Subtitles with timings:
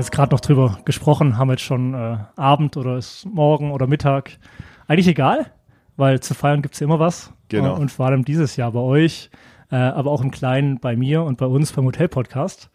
[0.00, 4.38] jetzt gerade noch drüber gesprochen, haben jetzt schon äh, Abend oder ist morgen oder Mittag.
[4.88, 5.52] Eigentlich egal,
[5.96, 7.32] weil zu feiern gibt es ja immer was.
[7.48, 7.76] Genau.
[7.76, 9.30] Und vor allem dieses Jahr bei euch,
[9.70, 12.70] äh, aber auch im Kleinen bei mir und bei uns beim Hotel-Podcast.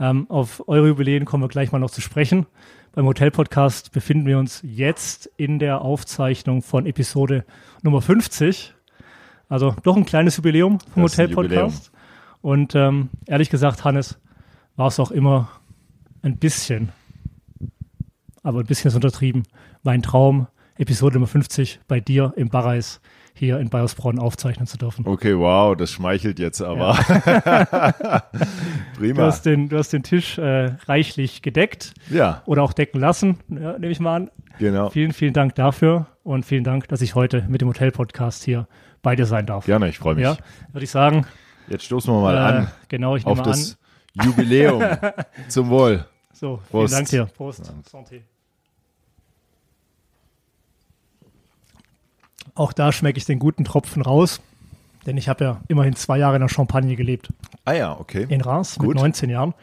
[0.00, 2.46] Ähm, auf eure Jubiläen kommen wir gleich mal noch zu sprechen.
[2.92, 7.44] Beim Hotel-Podcast befinden wir uns jetzt in der Aufzeichnung von Episode
[7.82, 8.74] Nummer 50.
[9.48, 11.92] Also doch ein kleines Jubiläum vom Hotel-Podcast.
[12.40, 14.18] Und ähm, ehrlich gesagt, Hannes,
[14.76, 15.48] war es auch immer
[16.22, 16.90] ein bisschen,
[18.42, 19.44] aber ein bisschen ist untertrieben,
[19.82, 23.00] mein Traum, Episode Nummer 50 bei dir im Barreis
[23.34, 25.06] hier in Bayersbronn aufzeichnen zu dürfen.
[25.06, 26.94] Okay, wow, das schmeichelt jetzt aber.
[28.94, 29.22] Du Prima.
[29.26, 33.72] hast den, du hast den Tisch äh, reichlich gedeckt Ja, oder auch decken lassen, ja,
[33.78, 34.30] nehme ich mal an.
[34.58, 34.90] genau.
[34.90, 38.68] Vielen, vielen Dank dafür und vielen Dank, dass ich heute mit dem Hotel-Podcast hier
[39.02, 39.66] bei dir sein darf.
[39.66, 40.22] Gerne, ich freue mich.
[40.24, 40.36] Ja,
[40.72, 41.26] würde ich sagen.
[41.68, 43.52] Jetzt stoßen wir mal äh, an Genau, ich auf nehme an.
[43.52, 43.78] das
[44.24, 44.82] Jubiläum.
[45.48, 46.04] Zum Wohl.
[46.42, 46.92] So, vielen Prost.
[46.92, 47.26] Dank dir.
[47.26, 47.72] Prost.
[47.88, 48.22] Santé.
[52.56, 54.40] Auch da schmecke ich den guten Tropfen raus,
[55.06, 57.28] denn ich habe ja immerhin zwei Jahre in der Champagne gelebt.
[57.64, 58.26] Ah ja, okay.
[58.28, 58.88] In Reims Gut.
[58.88, 59.54] mit 19 Jahren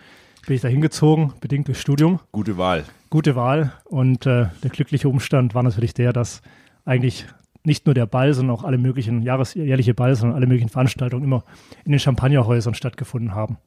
[0.48, 2.22] bin ich da hingezogen, bedingt durch Studium.
[2.32, 2.86] Gute Wahl.
[3.10, 6.42] Gute Wahl und äh, der glückliche Umstand war natürlich der, dass
[6.86, 7.26] eigentlich
[7.66, 11.44] nicht nur der Ball, sondern auch alle möglichen jahresjährliche Ball, sondern alle möglichen Veranstaltungen immer
[11.84, 13.58] in den Champagnerhäusern stattgefunden haben.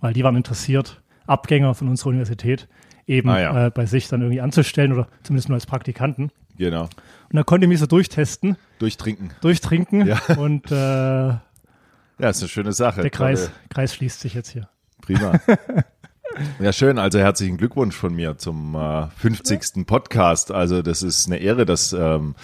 [0.00, 2.68] Weil die waren interessiert, Abgänger von unserer Universität
[3.06, 3.66] eben Ah, ja.
[3.66, 6.30] äh, bei sich dann irgendwie anzustellen oder zumindest nur als Praktikanten.
[6.58, 6.82] Genau.
[6.84, 6.90] Und
[7.36, 9.30] dann konnte ich mich so durchtesten, Durchtrinken.
[9.42, 10.20] durchtrinken Ja.
[10.38, 11.40] und äh, der
[12.18, 13.08] Ja, ist eine schöne Sache.
[13.10, 14.68] Kreis, Tolle- Kreis schließt sich jetzt hier.
[15.02, 15.38] Prima.
[16.60, 16.98] Ja, schön.
[16.98, 19.86] Also herzlichen Glückwunsch von mir zum äh, 50.
[19.86, 20.50] Podcast.
[20.52, 22.34] Also das ist eine Ehre, dass, ähm,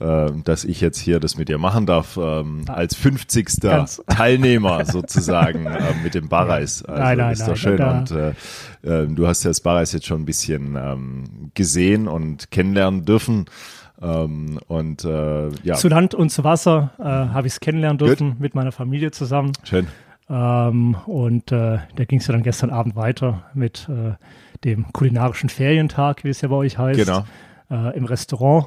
[0.00, 3.60] äh, dass ich jetzt hier das mit dir machen darf, ähm, als 50.
[3.60, 6.84] Ganz- Teilnehmer sozusagen äh, mit dem Barreis.
[6.84, 7.76] Also Nein, nein, ist nein, doch schön.
[7.76, 8.28] da- Und äh,
[8.82, 13.46] äh, du hast ja das Barreis jetzt schon ein bisschen ähm, gesehen und kennenlernen dürfen.
[14.00, 18.36] Ähm, und äh, ja, Zu Land und zu Wasser äh, habe ich es kennenlernen dürfen
[18.38, 19.52] mit meiner Familie zusammen.
[19.64, 19.88] schön.
[20.30, 24.12] Ähm, und äh, da ging es ja dann gestern Abend weiter mit äh,
[24.64, 27.24] dem kulinarischen Ferientag, wie es ja bei euch heißt, Genau.
[27.70, 28.66] äh, im Restaurant.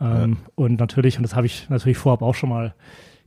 [0.00, 2.74] Ähm, Und natürlich, und das habe ich natürlich vorab auch schon mal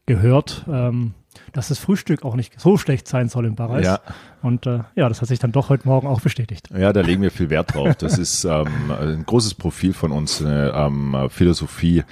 [0.06, 1.14] gehört, ähm,
[1.54, 3.86] dass das Frühstück auch nicht so schlecht sein soll im Barreis.
[3.86, 4.00] Ja.
[4.42, 6.70] Und äh, ja, das hat sich dann doch heute Morgen auch bestätigt.
[6.76, 7.96] Ja, da legen wir viel Wert drauf.
[7.96, 12.04] Das ist ähm, ein großes Profil von uns, eine ähm, Philosophie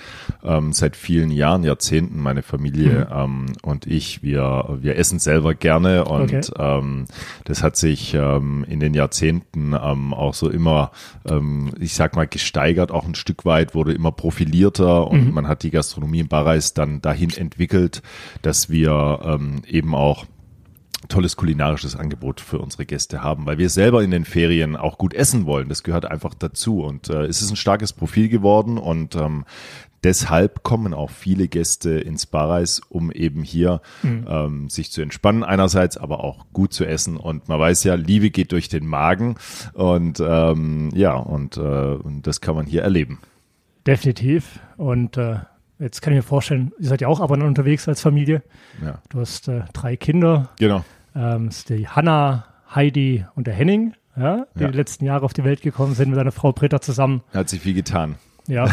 [0.43, 2.19] ähm, seit vielen Jahren, Jahrzehnten.
[2.21, 6.41] Meine Familie ähm, und ich, wir, wir essen selber gerne und Okay.
[6.57, 7.05] ähm,
[7.45, 10.91] das hat sich ähm, in den Jahrzehnten ähm, auch so immer,
[11.27, 15.63] ähm, ich sag mal, gesteigert, auch ein Stück weit, wurde immer profilierter und man hat
[15.63, 18.01] die Gastronomie im Barreis dann dahin entwickelt,
[18.41, 20.25] dass wir ähm, eben auch
[21.07, 25.13] tolles kulinarisches Angebot für unsere Gäste haben, weil wir selber in den Ferien auch gut
[25.13, 25.69] essen wollen.
[25.69, 29.45] Das gehört einfach dazu und äh, es ist ein starkes Profil geworden und ähm,
[30.03, 35.97] deshalb kommen auch viele Gäste ins Barreis, um eben hier ähm, sich zu entspannen einerseits,
[35.97, 39.35] aber auch gut zu essen und man weiß ja, Liebe geht durch den Magen
[39.73, 43.19] und ähm, ja und, äh, und das kann man hier erleben.
[43.87, 44.59] Definitiv.
[44.77, 45.39] Und äh,
[45.79, 48.43] jetzt kann ich mir vorstellen, ihr seid ja auch ab und an unterwegs als Familie.
[48.83, 50.83] Ja, Du hast äh, drei Kinder, genau.
[51.15, 54.67] ähm, ist die Hanna, Heidi und der Henning, ja, die Ja.
[54.71, 57.21] die letzten Jahre auf die Welt gekommen sind mit seiner Frau Britta zusammen.
[57.33, 58.15] Hat sich viel getan.
[58.47, 58.67] Ja.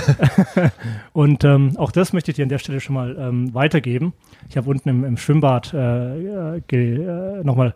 [1.12, 4.14] und ähm, auch das möchte ich dir an der Stelle schon mal ähm, weitergeben.
[4.48, 7.74] Ich habe unten im, im Schwimmbad äh, äh, nochmal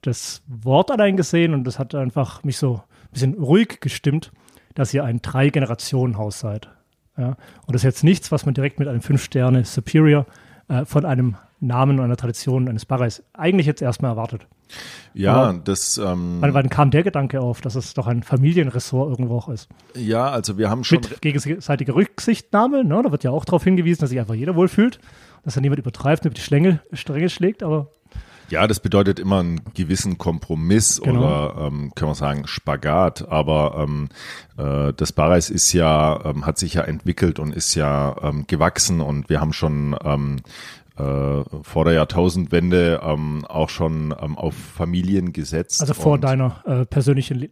[0.00, 4.32] das Wort allein gesehen und das hat einfach mich so ein bisschen ruhig gestimmt,
[4.74, 6.68] dass ihr ein Drei-Generationen-Haus seid.
[7.16, 7.28] Ja?
[7.66, 10.26] Und das ist jetzt nichts, was man direkt mit einem Fünf-Sterne-Superior
[10.68, 14.46] äh, von einem Namen und einer Tradition eines Barreis eigentlich jetzt erstmal erwartet.
[15.14, 19.10] Ja, Aber- das ähm, Wann, wann kam der Gedanke auf, dass es doch ein Familienressort
[19.10, 19.68] irgendwo auch ist?
[19.94, 23.02] ja, also wir haben schon Mit gegenseitiger Rücksichtnahme, ne?
[23.04, 24.98] da wird ja auch darauf hingewiesen, dass sich einfach jeder wohlfühlt,
[25.44, 27.90] dass er niemand übertreibt, über die Schlänge, Stränge schlägt, aber
[28.52, 31.20] Ja, das bedeutet immer einen gewissen Kompromiss Genau.
[31.20, 33.26] oder ähm, können wir sagen Spagat.
[33.30, 34.10] Aber ähm,
[34.58, 39.00] äh, das Barreis ist ja, ähm, hat sich ja entwickelt und ist ja ähm, gewachsen
[39.00, 40.36] und wir haben schon ähm,
[40.98, 45.80] äh, vor der Jahrtausendwende ähm, auch schon ähm, auf Familien gesetzt.
[45.80, 47.48] also vor deiner äh, persönlichen Le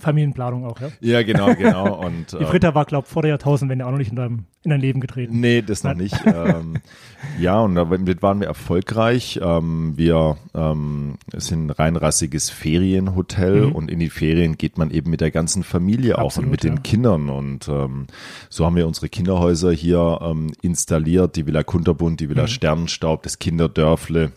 [0.00, 0.88] Familienplanung auch, ja?
[1.00, 2.04] Ja, genau, genau.
[2.04, 4.44] Und Die ähm, Britta war, glaube ich, vor der Jahrtausendwende auch noch nicht in deinem
[4.62, 5.40] in dein Leben getreten.
[5.40, 6.14] Nee, das noch nicht.
[6.26, 6.74] ähm,
[7.40, 9.40] ja, und damit waren wir erfolgreich.
[9.42, 13.72] Ähm, wir ähm, sind ein reinrassiges Ferienhotel Mhm.
[13.72, 16.62] und in die Ferien geht man eben mit der ganzen Familie auch Absolut, und mit
[16.64, 16.80] den ja.
[16.82, 17.30] Kindern.
[17.30, 18.06] Und ähm,
[18.50, 22.30] so haben wir unsere Kinderhäuser hier ähm, installiert, die Villa Kunterbund, die Mhm.
[22.30, 24.32] Villa Sternenstaub, das Kinderdörfle.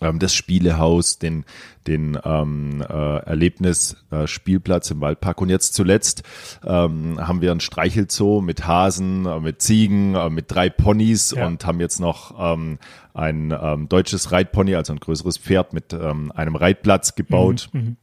[0.00, 1.44] Ähm, das Spielehaus, den,
[1.86, 5.40] den ähm, äh, Erlebnisspielplatz äh, im Waldpark.
[5.40, 6.22] Und jetzt zuletzt
[6.64, 11.46] ähm, haben wir ein Streichelzoo mit Hasen, äh, mit Ziegen, äh, mit drei Ponys ja.
[11.46, 12.78] und haben jetzt noch ähm,
[13.14, 17.70] ein ähm, deutsches Reitpony, also ein größeres Pferd mit ähm, einem Reitplatz gebaut.
[17.72, 17.96] Mhm, mhm.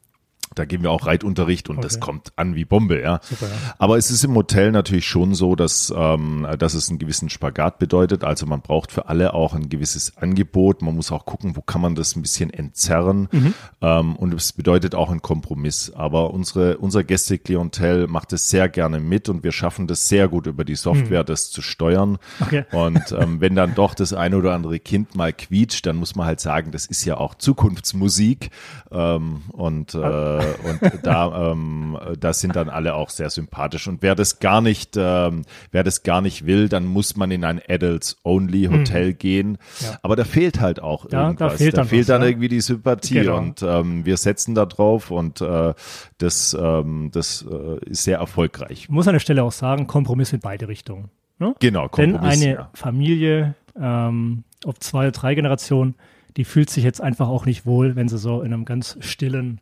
[0.55, 1.87] Da geben wir auch Reitunterricht und okay.
[1.87, 3.19] das kommt an wie Bombe, ja.
[3.23, 3.53] Super, ja.
[3.77, 7.79] Aber es ist im Hotel natürlich schon so, dass, ähm, dass es einen gewissen Spagat
[7.79, 8.23] bedeutet.
[8.23, 10.81] Also man braucht für alle auch ein gewisses Angebot.
[10.81, 13.27] Man muss auch gucken, wo kann man das ein bisschen entzerren.
[13.31, 13.53] Mhm.
[13.81, 15.91] Ähm, und es bedeutet auch einen Kompromiss.
[15.95, 20.47] Aber unsere, unser Gästeklientel macht es sehr gerne mit und wir schaffen das sehr gut
[20.47, 21.27] über die Software, mhm.
[21.27, 22.17] das zu steuern.
[22.39, 22.65] Okay.
[22.71, 26.25] Und ähm, wenn dann doch das eine oder andere Kind mal quietscht, dann muss man
[26.25, 28.51] halt sagen, das ist ja auch Zukunftsmusik.
[28.91, 33.87] Ähm, und äh, und da, ähm, da sind dann alle auch sehr sympathisch.
[33.87, 37.43] Und wer das gar nicht, ähm, wer das gar nicht will, dann muss man in
[37.43, 39.17] ein Adults-Only-Hotel mhm.
[39.17, 39.57] gehen.
[39.79, 39.99] Ja.
[40.01, 41.53] Aber da fehlt halt auch ja, irgendwas.
[41.53, 42.27] Da fehlt dann, da fehlt was, dann ja.
[42.27, 43.13] irgendwie die Sympathie.
[43.15, 43.37] Genau.
[43.37, 45.73] Und ähm, wir setzen da drauf und äh,
[46.17, 48.71] das, ähm, das äh, ist sehr erfolgreich.
[48.71, 51.09] Ich muss an der Stelle auch sagen, Kompromiss in beide Richtungen.
[51.39, 51.55] Ne?
[51.59, 52.39] Genau, Kompromiss.
[52.39, 55.95] Denn eine Familie, ähm, ob zwei oder drei Generationen,
[56.37, 59.61] die fühlt sich jetzt einfach auch nicht wohl, wenn sie so in einem ganz stillen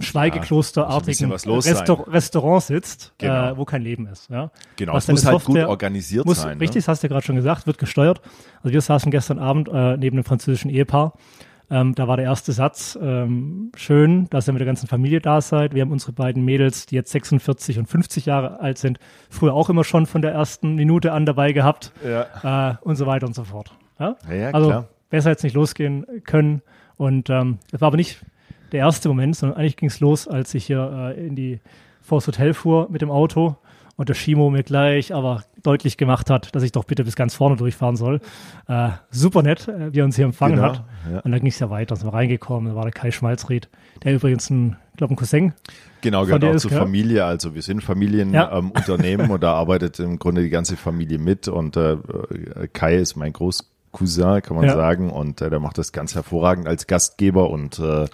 [0.00, 3.50] Schweigeklosterartigen Restaur Restaurant sitzt, äh, genau.
[3.50, 4.30] äh, wo kein Leben ist.
[4.30, 4.50] Ja?
[4.76, 6.58] Genau, was es muss halt gut organisiert muss, sein.
[6.58, 6.80] Richtig, ne?
[6.80, 8.20] das hast du ja gerade schon gesagt, wird gesteuert.
[8.62, 11.14] Also wir saßen gestern Abend äh, neben einem französischen Ehepaar.
[11.72, 15.40] Ähm, da war der erste Satz, ähm, schön, dass ihr mit der ganzen Familie da
[15.40, 15.72] seid.
[15.72, 18.98] Wir haben unsere beiden Mädels, die jetzt 46 und 50 Jahre alt sind,
[19.28, 22.72] früher auch immer schon von der ersten Minute an dabei gehabt ja.
[22.72, 23.70] äh, und so weiter und so fort.
[24.00, 24.16] Ja?
[24.28, 24.88] Ja, ja, also klar.
[25.10, 26.62] besser jetzt nicht losgehen können.
[26.96, 28.20] Und ähm, das war aber nicht
[28.72, 31.60] der erste Moment, sondern eigentlich ging es los, als ich hier äh, in die
[32.00, 33.56] vors Hotel fuhr mit dem Auto
[34.00, 37.34] und der Shimo mir gleich aber deutlich gemacht hat, dass ich doch bitte bis ganz
[37.34, 38.20] vorne durchfahren soll.
[38.66, 40.84] Äh, super nett, äh, wie er uns hier empfangen genau, hat.
[41.12, 41.18] Ja.
[41.20, 43.68] Und dann ging es ja weiter, sind wir reingekommen, da war der Kai Schmalzried,
[44.02, 45.52] der übrigens ein, glaube ein Cousin.
[46.00, 47.26] Genau, gehört auch zur Familie.
[47.26, 49.24] Also wir sind Familienunternehmen ja.
[49.26, 51.98] ähm, und da arbeitet im Grunde die ganze Familie mit und äh,
[52.72, 54.74] Kai ist mein Groß Cousin, kann man ja.
[54.74, 55.10] sagen.
[55.10, 58.06] Und äh, der macht das ganz hervorragend als Gastgeber und äh,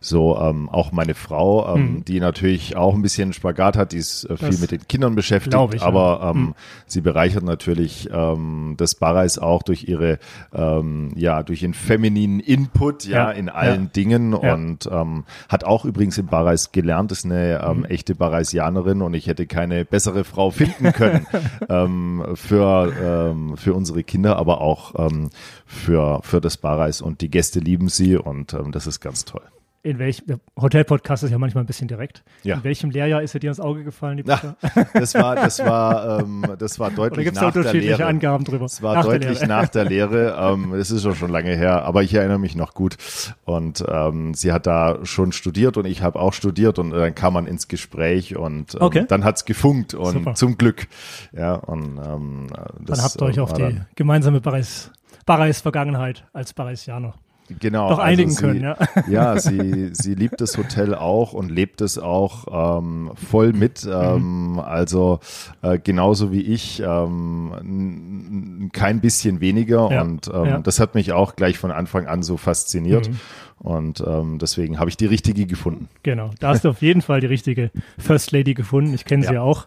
[0.00, 2.04] so ähm, auch meine Frau, ähm, hm.
[2.04, 5.14] die natürlich auch ein bisschen Spagat hat, die ist äh, viel das mit den Kindern
[5.14, 6.30] beschäftigt, ich, aber ja.
[6.30, 6.54] ähm, hm.
[6.86, 10.18] sie bereichert natürlich ähm, das Barreis auch durch ihre,
[10.54, 13.30] ähm, ja, durch ihren femininen Input, ja, ja.
[13.30, 13.90] in allen ja.
[13.90, 17.84] Dingen und ähm, hat auch übrigens im Barreis gelernt, ist eine ähm, hm.
[17.86, 21.26] echte Barreisianerin und ich hätte keine bessere Frau finden können
[21.68, 25.30] ähm, für, ähm, für unsere Kinder, aber auch ähm,
[25.66, 29.42] für, für das Barreis und die Gäste lieben sie und ähm, das ist ganz toll
[29.82, 32.24] in welchem, der Hotel-Podcast ist ja manchmal ein bisschen direkt.
[32.42, 32.56] Ja.
[32.56, 34.54] In welchem Lehrjahr ist er dir ins Auge gefallen, die Ach,
[34.92, 38.06] das war, das war, ähm, das war deutlich nach der Lehre.
[38.06, 38.64] Angaben drüber?
[38.64, 40.36] Es war nach deutlich der nach der Lehre.
[40.38, 42.96] Ähm, es ist schon lange her, aber ich erinnere mich noch gut.
[43.44, 47.34] Und ähm, sie hat da schon studiert und ich habe auch studiert und dann kam
[47.34, 49.04] man ins Gespräch und ähm, okay.
[49.08, 50.34] dann hat's gefunkt und Super.
[50.34, 50.88] zum Glück.
[51.32, 52.46] Ja, und ähm,
[52.80, 54.90] das, dann habt ihr euch auf die gemeinsame Barreis,
[55.24, 57.14] Barreis Vergangenheit als Barreisianer
[57.58, 58.62] genau, einigen also sie, können.
[58.62, 58.76] Ja,
[59.08, 63.84] ja sie, sie liebt das Hotel auch und lebt es auch ähm, voll mit.
[63.84, 63.92] Mhm.
[63.92, 65.20] Ähm, also
[65.62, 69.90] äh, genauso wie ich, ähm, kein bisschen weniger.
[69.90, 70.58] Ja, und ähm, ja.
[70.58, 73.08] das hat mich auch gleich von Anfang an so fasziniert.
[73.08, 73.16] Mhm.
[73.58, 75.88] Und ähm, deswegen habe ich die richtige gefunden.
[76.02, 78.94] Genau, da hast du auf jeden Fall die richtige First Lady gefunden.
[78.94, 79.66] Ich kenne sie ja auch.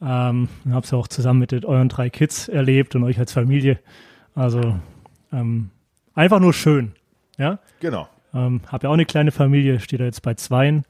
[0.00, 3.78] Ähm, habe sie auch zusammen mit euren drei Kids erlebt und euch als Familie.
[4.34, 4.76] Also
[5.32, 5.70] ähm,
[6.14, 6.92] einfach nur schön.
[7.38, 7.58] Ja?
[7.80, 8.08] Genau.
[8.34, 10.84] Ähm, hab ja auch eine kleine Familie, steht da jetzt bei zweien.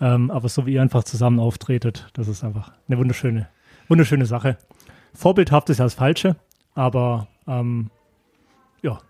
[0.00, 3.48] Ähm, aber so wie ihr einfach zusammen auftretet, das ist einfach eine wunderschöne,
[3.88, 4.56] wunderschöne Sache.
[5.14, 6.36] Vorbildhaft ist ja das Falsche,
[6.74, 7.90] aber ähm,
[8.82, 9.00] ja,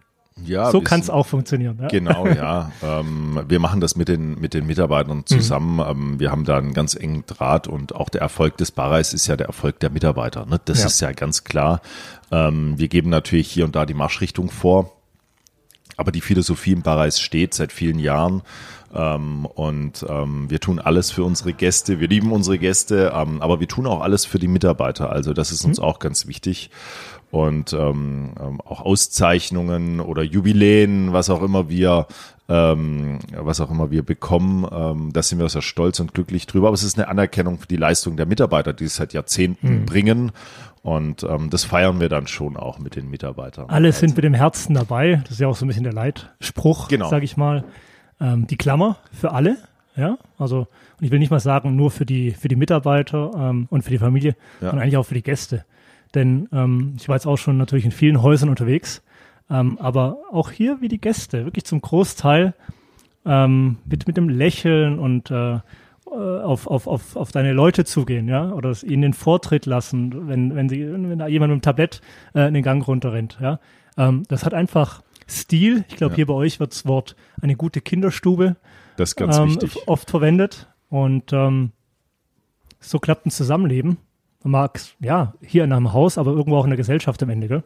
[0.44, 1.78] ja, so kann es auch funktionieren.
[1.80, 1.88] Ja?
[1.88, 2.72] Genau, ja.
[2.82, 5.76] ähm, wir machen das mit den, mit den Mitarbeitern zusammen.
[5.76, 6.20] Mhm.
[6.20, 9.36] Wir haben da einen ganz engen Draht und auch der Erfolg des Barreis ist ja
[9.36, 10.46] der Erfolg der Mitarbeiter.
[10.46, 10.60] Ne?
[10.64, 10.86] Das ja.
[10.86, 11.80] ist ja ganz klar.
[12.30, 14.92] Ähm, wir geben natürlich hier und da die Marschrichtung vor.
[15.98, 18.42] Aber die Philosophie im Barreis steht seit vielen Jahren.
[18.94, 22.00] Ähm, und ähm, wir tun alles für unsere Gäste.
[22.00, 25.10] Wir lieben unsere Gäste, ähm, aber wir tun auch alles für die Mitarbeiter.
[25.10, 25.84] Also das ist uns mhm.
[25.84, 26.70] auch ganz wichtig.
[27.30, 32.06] Und ähm, ähm, auch Auszeichnungen oder Jubiläen, was auch immer wir
[32.48, 34.66] ähm, was auch immer wir bekommen.
[34.70, 36.68] Ähm, da sind wir sehr stolz und glücklich drüber.
[36.68, 39.86] Aber es ist eine Anerkennung für die Leistung der Mitarbeiter, die es seit Jahrzehnten mhm.
[39.86, 40.32] bringen.
[40.82, 43.68] Und ähm, das feiern wir dann schon auch mit den Mitarbeitern.
[43.68, 45.20] Alle sind mit dem Herzen dabei.
[45.24, 47.10] Das ist ja auch so ein bisschen der Leitspruch, genau.
[47.10, 47.64] sage ich mal.
[48.20, 49.58] Ähm, die Klammer für alle.
[49.94, 53.66] Ja, also und ich will nicht mal sagen nur für die für die Mitarbeiter ähm,
[53.68, 54.68] und für die Familie, ja.
[54.68, 55.64] sondern eigentlich auch für die Gäste.
[56.14, 59.02] Denn ähm, ich war jetzt auch schon natürlich in vielen Häusern unterwegs
[59.50, 62.54] Ähm, aber auch hier wie die Gäste, wirklich zum Großteil
[63.24, 65.60] ähm, mit, mit dem Lächeln und äh, äh
[66.06, 70.68] auf, auf, auf, auf deine Leute zugehen, ja, oder ihnen den Vortritt lassen, wenn, wenn
[70.68, 72.00] sie, wenn da jemand mit dem Tablett
[72.34, 73.60] äh, in den Gang runterrennt, ja.
[73.96, 75.84] Ähm, das hat einfach Stil.
[75.88, 76.16] Ich glaube, ja.
[76.16, 78.56] hier bei euch wird das Wort eine gute Kinderstube
[78.98, 79.86] das ist ganz ähm, wichtig.
[79.86, 80.68] oft verwendet.
[80.90, 81.70] Und ähm,
[82.80, 83.98] so klappt ein Zusammenleben
[84.48, 87.62] mag ja hier in einem Haus, aber irgendwo auch in der Gesellschaft am Ende, gell?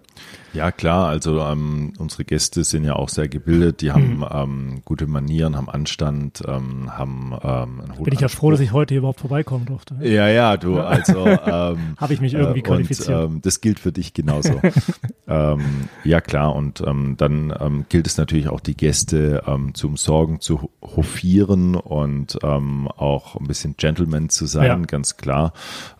[0.52, 1.08] Ja, klar.
[1.08, 3.80] Also ähm, unsere Gäste sind ja auch sehr gebildet.
[3.80, 4.26] Die haben mhm.
[4.30, 8.72] ähm, gute Manieren, haben Anstand, ähm, haben ähm, einen Bin ich ja froh, dass ich
[8.72, 9.96] heute hier überhaupt vorbeikommen durfte.
[10.02, 10.80] Ja, ja, du.
[10.80, 13.08] Also ähm, habe ich mich irgendwie äh, qualifiziert.
[13.08, 14.60] Und, ähm, das gilt für dich genauso.
[15.28, 16.54] ähm, ja, klar.
[16.54, 21.76] Und ähm, dann ähm, gilt es natürlich auch die Gäste ähm, zu umsorgen, zu hofieren
[21.76, 24.76] und ähm, auch ein bisschen Gentleman zu sein, ja.
[24.76, 25.52] ganz klar.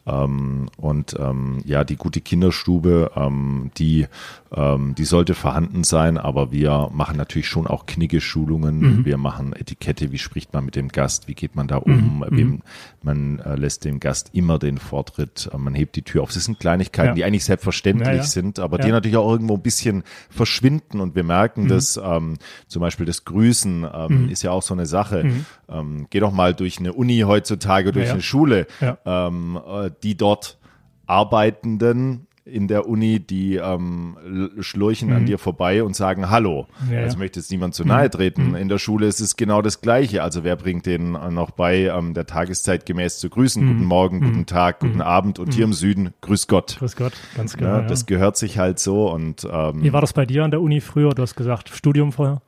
[0.06, 4.06] Ähm, und ähm, ja, die gute Kinderstube, ähm, die,
[4.54, 8.98] ähm, die sollte vorhanden sein, aber wir machen natürlich schon auch Kniggeschulungen.
[8.98, 9.04] Mhm.
[9.06, 12.26] Wir machen Etikette, wie spricht man mit dem Gast, wie geht man da um, mhm.
[12.30, 12.62] Wem,
[13.02, 16.32] man äh, lässt dem Gast immer den Vortritt, äh, man hebt die Tür auf.
[16.32, 17.14] Das sind Kleinigkeiten, ja.
[17.14, 18.22] die eigentlich selbstverständlich ja, ja.
[18.22, 21.68] sind, aber die natürlich auch irgendwo ein bisschen verschwinden und wir merken, mhm.
[21.68, 24.28] dass ähm, zum Beispiel das Grüßen ähm, mhm.
[24.28, 25.24] ist ja auch so eine Sache.
[25.24, 25.46] Mhm.
[25.68, 28.66] Ähm, geh doch mal durch eine Uni heutzutage, durch eine Schule.
[29.06, 30.58] Ähm, äh, die dort
[31.06, 34.16] Arbeitenden in der Uni, die ähm,
[34.60, 35.16] schlurchen mhm.
[35.16, 36.66] an dir vorbei und sagen Hallo.
[36.90, 38.10] Ja, also möchte jetzt niemand zu nahe mhm.
[38.10, 38.48] treten.
[38.50, 38.54] Mhm.
[38.56, 40.22] In der Schule ist es genau das Gleiche.
[40.22, 43.64] Also wer bringt denen noch bei, ähm, der Tageszeit gemäß zu grüßen?
[43.64, 43.68] Mhm.
[43.68, 44.46] Guten Morgen, guten mhm.
[44.46, 45.02] Tag, guten mhm.
[45.02, 46.76] Abend und hier im Süden, Grüß Gott.
[46.78, 47.76] Grüß Gott, ganz genau.
[47.76, 48.06] Ja, das ja.
[48.06, 51.10] gehört sich halt so und ähm, Wie war das bei dir an der Uni früher?
[51.10, 52.42] Du hast gesagt, Studium vorher?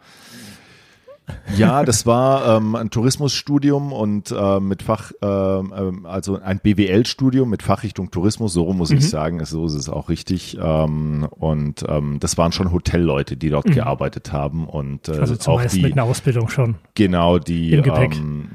[1.56, 7.62] Ja, das war ähm, ein Tourismusstudium und äh, mit Fach, äh, also ein BWL-Studium mit
[7.62, 8.98] Fachrichtung Tourismus, so muss mhm.
[8.98, 10.58] ich sagen, so ist es auch richtig.
[10.60, 13.74] Ähm, und ähm, das waren schon Hotellleute, die dort mhm.
[13.74, 16.74] gearbeitet haben und äh, also auch die, mit einer Ausbildung schon.
[16.94, 18.50] Genau, die ähm,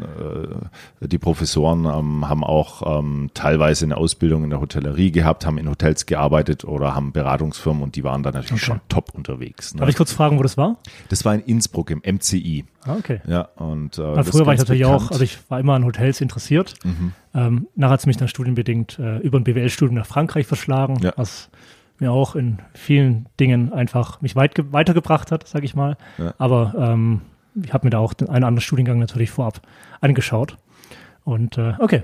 [1.01, 5.69] äh, die Professoren ähm, haben auch teilweise eine Ausbildung in der Hotellerie gehabt, haben in
[5.69, 8.71] Hotels gearbeitet oder haben Beratungsfirmen und die waren da natürlich okay.
[8.71, 9.73] schon top unterwegs.
[9.73, 9.79] Ne?
[9.79, 10.77] Darf ich kurz fragen, wo das war?
[11.09, 12.58] Das war in Innsbruck im MCI.
[12.85, 13.21] Ah, okay.
[13.27, 15.03] Ja, und äh, früher war ich natürlich bekannt.
[15.03, 16.75] auch, also ich war immer an Hotels interessiert.
[16.83, 17.13] Mhm.
[17.33, 21.13] Ähm, nachher hat es mich dann studienbedingt äh, über ein BWL-Studium nach Frankreich verschlagen, ja.
[21.15, 21.49] was
[21.99, 25.97] mir auch in vielen Dingen einfach mich weit weitergebracht hat, sage ich mal.
[26.17, 26.33] Ja.
[26.37, 27.21] Aber ähm,
[27.61, 29.61] ich habe mir da auch den einen anderen Studiengang natürlich vorab
[29.99, 30.57] angeschaut.
[31.25, 32.03] Und äh, okay,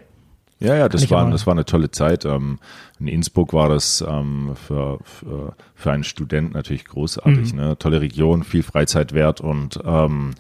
[0.60, 2.24] ja, ja, das war, das war eine tolle Zeit.
[2.26, 2.60] Ähm,
[3.00, 7.54] in Innsbruck war das ähm, für, für, für einen Student natürlich großartig.
[7.54, 7.60] Mhm.
[7.60, 7.78] Ne?
[7.78, 10.32] Tolle Region, viel Freizeitwert und ähm,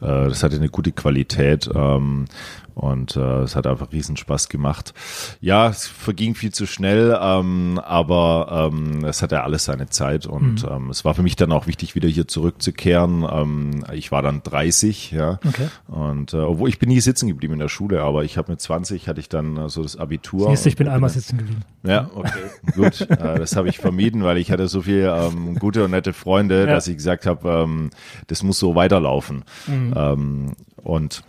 [0.00, 1.68] äh, das hatte eine gute Qualität.
[1.74, 2.26] Ähm,
[2.74, 4.94] und äh, es hat einfach riesen Spaß gemacht.
[5.40, 10.62] Ja, es verging viel zu schnell, ähm, aber ähm, es hatte alles seine Zeit und
[10.62, 10.68] mhm.
[10.70, 13.26] ähm, es war für mich dann auch wichtig, wieder hier zurückzukehren.
[13.30, 15.38] Ähm, ich war dann 30, ja.
[15.46, 15.68] Okay.
[15.86, 18.60] Und äh, obwohl ich bin nie sitzen geblieben in der Schule, aber ich habe mit
[18.60, 20.48] 20 hatte ich dann äh, so das Abitur.
[20.50, 21.62] Siehst, ich bin einmal sitzen geblieben.
[21.82, 22.30] Ja, okay,
[22.74, 23.00] gut.
[23.02, 26.60] äh, das habe ich vermieden, weil ich hatte so viel ähm, gute und nette Freunde,
[26.60, 26.66] ja.
[26.66, 27.90] dass ich gesagt habe, ähm,
[28.26, 29.44] das muss so weiterlaufen.
[29.66, 29.94] Mhm.
[29.96, 31.22] Ähm, und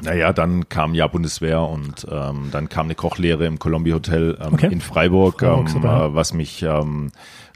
[0.00, 4.54] naja, dann kam ja Bundeswehr und ähm, dann kam eine Kochlehre im Columbia Hotel ähm,
[4.54, 4.68] okay.
[4.70, 7.10] in Freiburg, Freiburg ähm, äh, was mich ähm,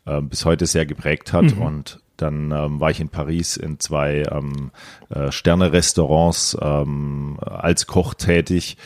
[0.06, 1.54] äh, bis heute sehr geprägt hat.
[1.54, 1.62] Mhm.
[1.62, 4.70] Und dann ähm, war ich in Paris in zwei ähm,
[5.08, 8.76] äh, Sterne-Restaurants ähm, als Koch tätig.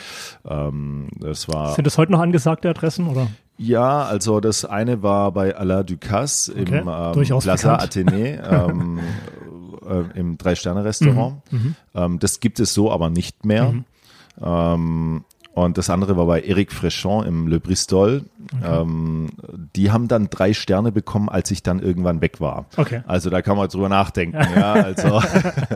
[0.48, 3.28] Ähm, das war Sind das heute noch angesagte Adressen oder?
[3.58, 6.78] Ja, also das eine war bei Alain Ducasse okay.
[6.80, 8.38] im ähm, Plaza Athénée.
[8.70, 9.00] ähm,
[9.86, 11.42] äh, im Drei-Sterne-Restaurant.
[11.50, 11.58] Mhm.
[11.58, 11.74] mhm.
[11.94, 13.72] Ähm, das gibt es so aber nicht mehr.
[13.72, 13.84] Mhm.
[15.56, 18.24] Und das andere war bei Eric Frechon im Le Bristol.
[18.60, 18.82] Okay.
[18.82, 19.30] Ähm,
[19.74, 22.66] die haben dann drei Sterne bekommen, als ich dann irgendwann weg war.
[22.76, 23.00] Okay.
[23.06, 24.36] Also da kann man drüber nachdenken.
[24.54, 25.22] ja, also,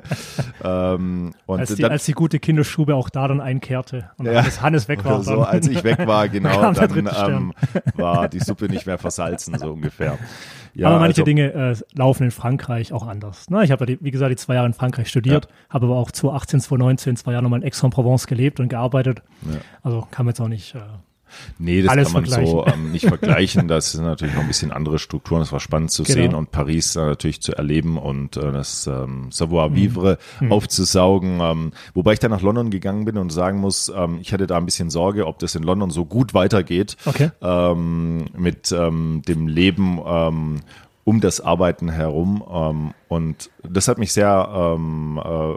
[0.64, 4.42] ähm, und als, die, dann, als die gute Kinderschube auch da dann einkehrte und ja,
[4.42, 5.22] Hannes, Hannes weg war.
[5.30, 7.52] So, als ich weg war, genau, dann ähm,
[7.94, 10.18] war die Suppe nicht mehr versalzen, so ungefähr.
[10.74, 13.46] Ja, aber manche also, Dinge äh, laufen in Frankreich auch anders.
[13.50, 15.50] Na, ich habe, ja wie gesagt, die zwei Jahre in Frankreich studiert, ja.
[15.70, 19.22] habe aber auch 2018, 2019 zwei Jahre nochmal in Aix-en-Provence gelebt und gearbeitet.
[19.82, 20.80] Also kann man jetzt auch nicht äh,
[21.58, 23.68] Nee, das Alles kann man so ähm, nicht vergleichen.
[23.70, 25.40] Das sind natürlich noch ein bisschen andere Strukturen.
[25.40, 26.14] Das war spannend zu genau.
[26.14, 30.52] sehen und Paris äh, natürlich zu erleben und äh, das ähm, Savoir-vivre mhm.
[30.52, 31.40] aufzusaugen.
[31.40, 34.56] Ähm, wobei ich dann nach London gegangen bin und sagen muss, ähm, ich hatte da
[34.56, 37.30] ein bisschen Sorge, ob das in London so gut weitergeht okay.
[37.42, 40.60] ähm, mit ähm, dem Leben ähm,
[41.04, 42.44] um das Arbeiten herum.
[42.50, 45.56] Ähm, und das hat mich sehr ähm, äh, äh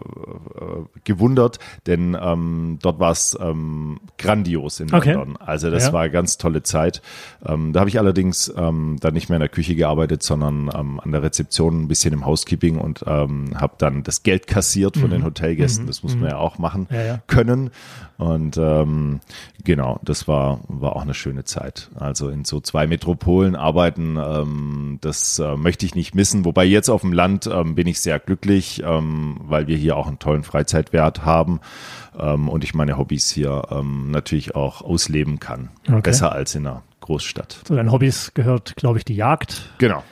[1.03, 5.13] gewundert, denn ähm, dort war es ähm, grandios in Okay.
[5.13, 5.38] London.
[5.38, 5.93] Also das Ja.
[5.93, 7.03] war eine ganz tolle Zeit.
[7.45, 11.00] Ähm, da habe ich allerdings ähm, dann nicht mehr in der Küche gearbeitet, sondern ähm,
[11.00, 15.12] an der Rezeption ein bisschen im Housekeeping und ähm, habe dann das Geld kassiert von
[15.12, 15.86] den Hotelgästen.
[15.86, 16.95] Das muss man ja auch machen Mhm.
[16.95, 17.22] Ja, ja.
[17.27, 17.69] können.
[18.17, 19.19] Und ähm,
[19.63, 21.89] genau, das war, war auch eine schöne Zeit.
[21.95, 26.45] Also in so zwei Metropolen arbeiten, ähm, das äh, möchte ich nicht missen.
[26.45, 30.07] Wobei jetzt auf dem Land ähm, bin ich sehr glücklich, ähm, weil wir hier auch
[30.07, 31.59] einen tollen Freizeitwert haben
[32.17, 35.69] ähm, und ich meine Hobbys hier ähm, natürlich auch ausleben kann.
[35.88, 36.01] Okay.
[36.01, 37.62] Besser als in einer Großstadt.
[37.63, 39.69] Zu deinen Hobbys gehört, glaube ich, die Jagd.
[39.77, 40.03] Genau.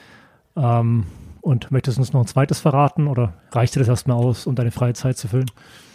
[0.56, 1.06] Ähm,
[1.40, 4.54] und möchtest du uns noch ein zweites verraten oder reicht dir das erstmal aus, um
[4.54, 5.50] deine freie Zeit zu füllen?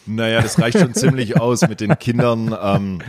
[0.06, 2.56] Naja, das reicht schon ziemlich aus mit den Kindern.
[2.62, 3.00] Ähm,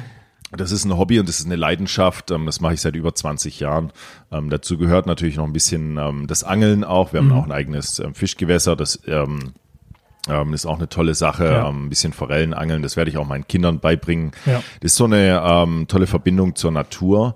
[0.52, 2.31] das ist ein Hobby und das ist eine Leidenschaft.
[2.31, 3.93] Ähm, das mache ich seit über 20 Jahren.
[4.33, 7.12] Ähm, dazu gehört natürlich noch ein bisschen ähm, das Angeln auch.
[7.12, 8.76] Wir haben auch ein eigenes ähm, Fischgewässer.
[8.76, 9.00] Das
[10.52, 11.45] ist auch eine tolle Sache.
[11.47, 11.69] Ja.
[11.69, 12.83] Ein bisschen Forellenangeln.
[12.83, 14.33] Das werde ich auch meinen Kindern beibringen.
[14.45, 14.62] Ja.
[14.81, 17.35] Das ist so eine tolle Verbindung zur Natur.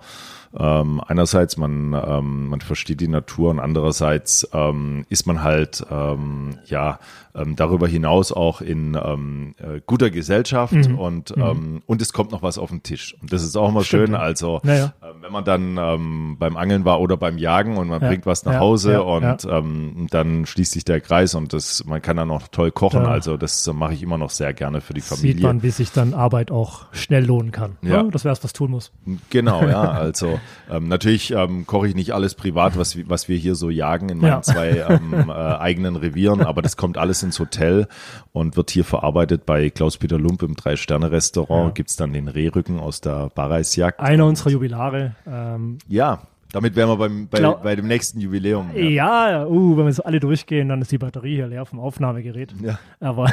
[0.54, 6.58] Ähm, einerseits man ähm, man versteht die Natur und andererseits ähm, ist man halt ähm,
[6.66, 6.98] ja
[7.34, 12.42] ähm, darüber hinaus auch in ähm, äh, guter Gesellschaft und ähm, und es kommt noch
[12.42, 14.18] was auf den Tisch und das ist auch immer Stimmt, schön ja.
[14.20, 14.92] also Ja, ja.
[15.02, 18.26] ähm, wenn man dann ähm, beim Angeln war oder beim Jagen und man Ja, bringt
[18.26, 22.16] was nach ja, Hause und ähm, dann schließt sich der Kreis und das man kann
[22.18, 24.92] dann noch toll kochen Da- also das äh, mache ich immer noch sehr gerne für
[24.94, 27.76] die Familie Sieht man, wie sich dann Arbeit auch schnell lohnen kann.
[27.82, 28.02] Ja.
[28.04, 28.92] Das wäre es, was tun muss.
[29.30, 29.80] Genau, ja.
[29.90, 30.38] Also
[30.80, 31.34] natürlich
[31.66, 34.68] koche ich nicht alles privat, was, wir- was wir hier so jagen in meinen zwei
[34.70, 37.86] äh, eigenen Revieren, aber das kommt alles ins Hotel
[38.32, 41.68] und wird hier verarbeitet bei Klaus-Peter Lump im Drei-Sterne-Restaurant.
[41.68, 41.72] Ja.
[41.74, 44.00] Gibt's dann den Rehrücken aus der Barreisjagd.
[44.00, 45.14] Einer unserer Jubilare.
[45.26, 48.70] Ähm, Ja, damit wären wir beim, bei, Glaub- bei dem nächsten Jubiläum.
[48.76, 52.54] ja, uh, wenn wir so alle durchgehen, dann ist die Batterie hier leer vom Aufnahmegerät.
[52.62, 52.78] Ja.
[53.00, 53.32] Aber,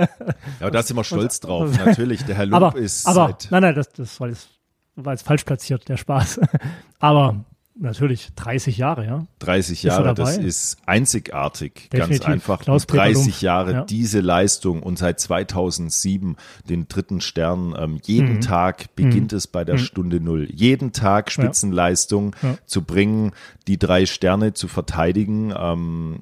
[0.60, 1.70] Ja, da sind wir stolz drauf.
[1.84, 4.48] Natürlich, der Herr Lump aber, ist aber nein, nein, das, das war, jetzt,
[4.96, 6.40] war jetzt falsch platziert, der Spaß.
[6.98, 7.44] aber
[7.78, 9.26] natürlich 30 Jahre, ja.
[9.40, 12.20] 30 er Jahre, das ist einzigartig, Definitiv.
[12.20, 12.60] ganz einfach.
[12.60, 13.84] Klaus Und Peter 30 Lump, Jahre ja.
[13.84, 16.36] diese Leistung und seit 2007
[16.68, 17.74] den dritten Stern.
[17.78, 18.40] Ähm, jeden Mhm.
[18.40, 20.48] Tag beginnt es bei der Stunde Null.
[20.52, 22.56] Jeden Tag Spitzenleistung Ja.
[22.66, 23.32] zu bringen,
[23.66, 25.52] die drei Sterne zu verteidigen.
[25.56, 26.20] Ähm,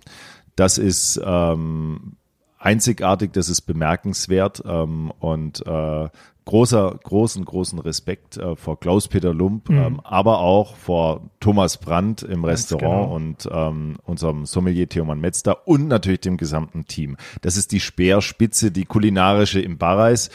[0.57, 2.17] das ist ähm,
[2.59, 6.09] einzigartig, das ist bemerkenswert ähm, und äh,
[6.47, 12.45] großer, großen, großen Respekt äh, vor Klaus-Peter Lump, ähm, aber auch vor Thomas Brandt im
[12.45, 13.15] Restaurant genau.
[13.15, 17.17] und ähm, unserem Sommelier Theoman Metzger und natürlich dem gesamten Team.
[17.41, 20.31] Das ist die Speerspitze, die kulinarische im Barreis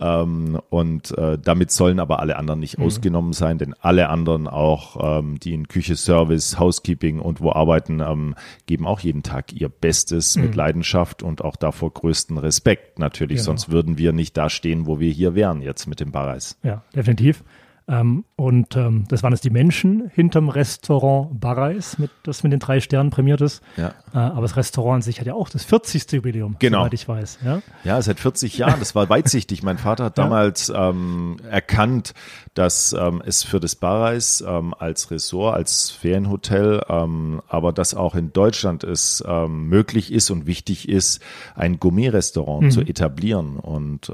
[0.00, 5.18] ähm, und äh, damit sollen aber alle anderen nicht ausgenommen sein, denn alle anderen auch,
[5.18, 8.34] ähm, die in Küche, Service, Housekeeping und wo arbeiten, ähm,
[8.66, 13.46] geben auch jeden Tag ihr Bestes mit Leidenschaft und auch davor größten Respekt natürlich, Genau.
[13.46, 16.56] sonst würden wir nicht da stehen, wo wir hier wären jetzt mit dem Barreis.
[16.62, 17.44] Ja, definitiv.
[17.88, 22.60] Ähm, und ähm, das waren jetzt die Menschen hinterm Restaurant Barreis, mit, das mit den
[22.60, 23.62] drei Sternen prämiert ist.
[23.76, 23.88] Ja.
[24.14, 26.10] Äh, aber das Restaurant an sich hat ja auch das 40.
[26.12, 26.80] Jubiläum, Genau.
[26.80, 27.38] soweit ich weiß.
[27.44, 27.60] Ja?
[27.84, 28.78] Ja, seit 40 Jahren.
[28.78, 29.62] Das war weitsichtig.
[29.62, 30.24] Mein Vater hat Ja.
[30.24, 32.14] damals ähm, erkannt,
[32.54, 38.14] dass ähm, es für das Barreis ähm, als Ressort, als Ferienhotel, ähm, aber dass auch
[38.14, 41.20] in Deutschland es möglich ist und wichtig ist,
[41.54, 43.56] ein Gourmet-Restaurant zu etablieren.
[43.56, 44.10] Und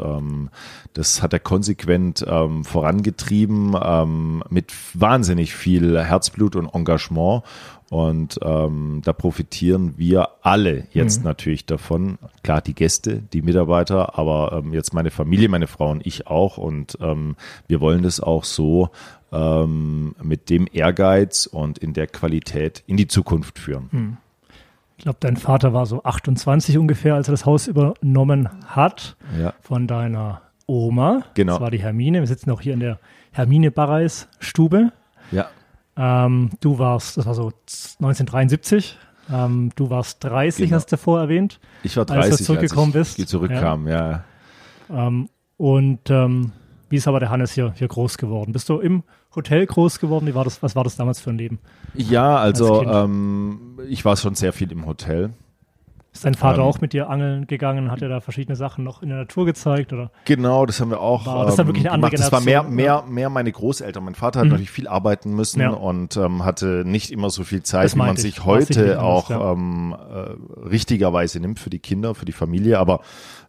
[0.94, 2.64] das hat er konsequent ähm,
[3.58, 7.42] vorangetrieben ähm, mit wahnsinnig viel Herzblut und Engagement.
[7.90, 12.18] Und ähm, da profitieren wir alle jetzt natürlich davon.
[12.42, 16.58] Klar, die Gäste, die Mitarbeiter, aber ähm, jetzt meine Familie, meine Frau und ich auch.
[16.58, 18.90] Und ähm, wir wollen das auch so
[19.32, 24.18] ähm, mit dem Ehrgeiz und in der Qualität in die Zukunft führen.
[24.98, 29.54] Ich glaube, dein Vater war so 28 ungefähr, als er das Haus übernommen hat Ja.
[29.62, 31.22] von deiner Oma.
[31.34, 31.54] Genau.
[31.54, 32.20] Das war die Hermine.
[32.20, 33.00] Wir sitzen auch hier in der
[33.32, 34.92] Hermine Barreis Stube.
[35.32, 35.48] Ja.
[35.96, 37.52] Ähm, du warst, das war so
[38.00, 38.96] 1973.
[39.32, 40.76] Ähm, du warst 30, Genau.
[40.76, 41.58] hast du vorher erwähnt.
[41.82, 43.28] Ich war Als du 30, zurückgekommen als ich bist.
[43.30, 44.24] zurückkam, ja.
[44.90, 46.52] Ähm, und ähm,
[46.88, 48.52] wie ist aber der Hannes hier, hier groß geworden?
[48.52, 49.02] Bist du im
[49.34, 50.26] Hotel groß geworden?
[50.26, 51.58] Wie war das, was war das damals für ein Leben?
[51.94, 52.92] Ja, also Kind.
[52.94, 55.30] ähm, ich war schon sehr viel im Hotel.
[56.12, 57.90] Ist dein Vater Ähm, auch mit dir angeln gegangen?
[57.90, 59.92] Hat er da verschiedene Sachen noch in der Natur gezeigt?
[59.92, 60.10] Oder?
[60.24, 61.26] Genau, das haben wir auch.
[61.26, 62.24] War das dann wirklich eine andere gemacht.
[62.24, 64.02] Das war mehr, mehr, mehr meine Großeltern.
[64.04, 65.70] Mein Vater hat natürlich viel arbeiten müssen Ja.
[65.70, 68.22] und ähm, hatte nicht immer so viel Zeit, Das wie man ich.
[68.22, 69.52] sich heute auch ja.
[69.52, 72.78] ähm, äh, richtigerweise nimmt für die Kinder, für die Familie.
[72.78, 73.00] Aber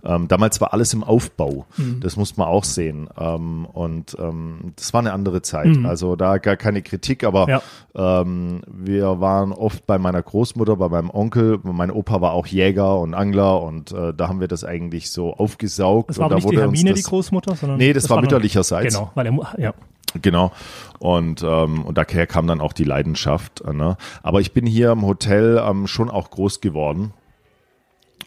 [0.04, 1.66] ähm, damals war alles im Aufbau.
[1.78, 2.00] Mhm.
[2.00, 3.10] Das muss man auch sehen.
[3.20, 5.68] Ähm, und ähm, das war eine andere Zeit.
[5.68, 5.86] Mhm.
[5.86, 7.62] Also da gar keine Kritik, aber Ja.
[8.22, 11.60] ähm, wir waren oft bei meiner Großmutter, bei meinem Onkel.
[11.64, 15.34] Mein Opa war auch Jäger und Angler und äh, da haben wir das eigentlich so
[15.34, 16.10] aufgesaugt.
[16.12, 17.78] Das war und da nicht die wurde uns Hermine, das, die Großmutter, sondern.
[17.78, 18.96] Nee, das, war noch- mütterlicherseits.
[18.96, 19.74] Genau, weil er, ja.
[20.22, 20.52] Genau.
[20.98, 23.64] Und, ähm, und daher kam dann auch die Leidenschaft.
[23.72, 23.96] Ne?
[24.24, 27.14] Aber ich bin hier im Hotel ähm, schon auch groß geworden.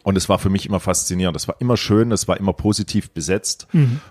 [0.04, 1.36] Und es war für mich immer faszinierend.
[1.36, 3.68] Es war immer schön, es war immer positiv besetzt.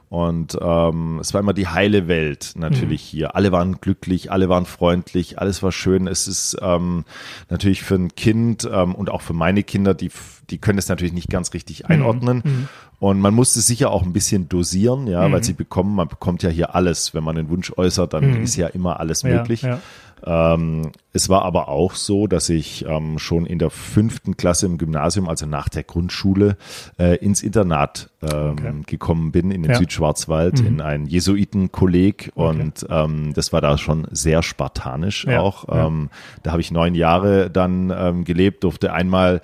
[0.09, 3.35] Und ähm, es war immer die heile Welt natürlich hier.
[3.35, 6.07] Alle waren glücklich, alle waren freundlich, alles war schön.
[6.07, 7.03] Es ist ähm,
[7.49, 10.11] natürlich für ein Kind ähm, und auch für meine Kinder, die,
[10.49, 12.67] die können es natürlich nicht ganz richtig einordnen.
[12.99, 16.49] Und man musste sicher auch ein bisschen dosieren, ja, weil sie bekommen, man bekommt ja
[16.49, 17.13] hier alles.
[17.13, 19.63] Wenn man den Wunsch äußert, dann ist ja immer alles Ja, möglich.
[19.63, 19.79] ja.
[20.25, 24.77] Ähm, es war aber auch so, dass ich ähm, schon in der fünften Klasse im
[24.77, 26.55] Gymnasium, also nach der Grundschule,
[26.97, 28.73] äh, ins Internat ähm, Okay.
[28.87, 29.77] gekommen bin, in den Ja.
[29.77, 29.81] Mhm.
[29.81, 32.31] Südschwarzwald, in ein Jesuitenkolleg.
[32.35, 35.67] Und ähm, das war da schon sehr spartanisch Ja, auch.
[35.67, 35.87] ja.
[35.87, 36.09] Ähm,
[36.43, 39.41] da habe ich neun Jahre dann ähm, gelebt, durfte einmal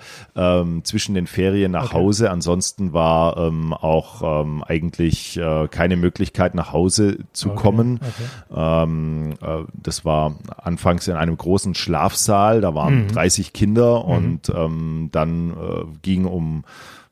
[0.84, 1.94] zwischen den Ferien nach Okay.
[1.94, 2.30] Hause.
[2.30, 3.36] Ansonsten war
[3.82, 8.00] auch eigentlich äh, keine Möglichkeit, nach Hause zu Okay, kommen.
[8.00, 8.84] okay.
[8.84, 10.36] Äh, das war
[10.68, 13.08] anfangs in einem großen Schlafsaal, da waren Mhm.
[13.08, 16.64] 30 Kinder und ähm, dann äh, ging um,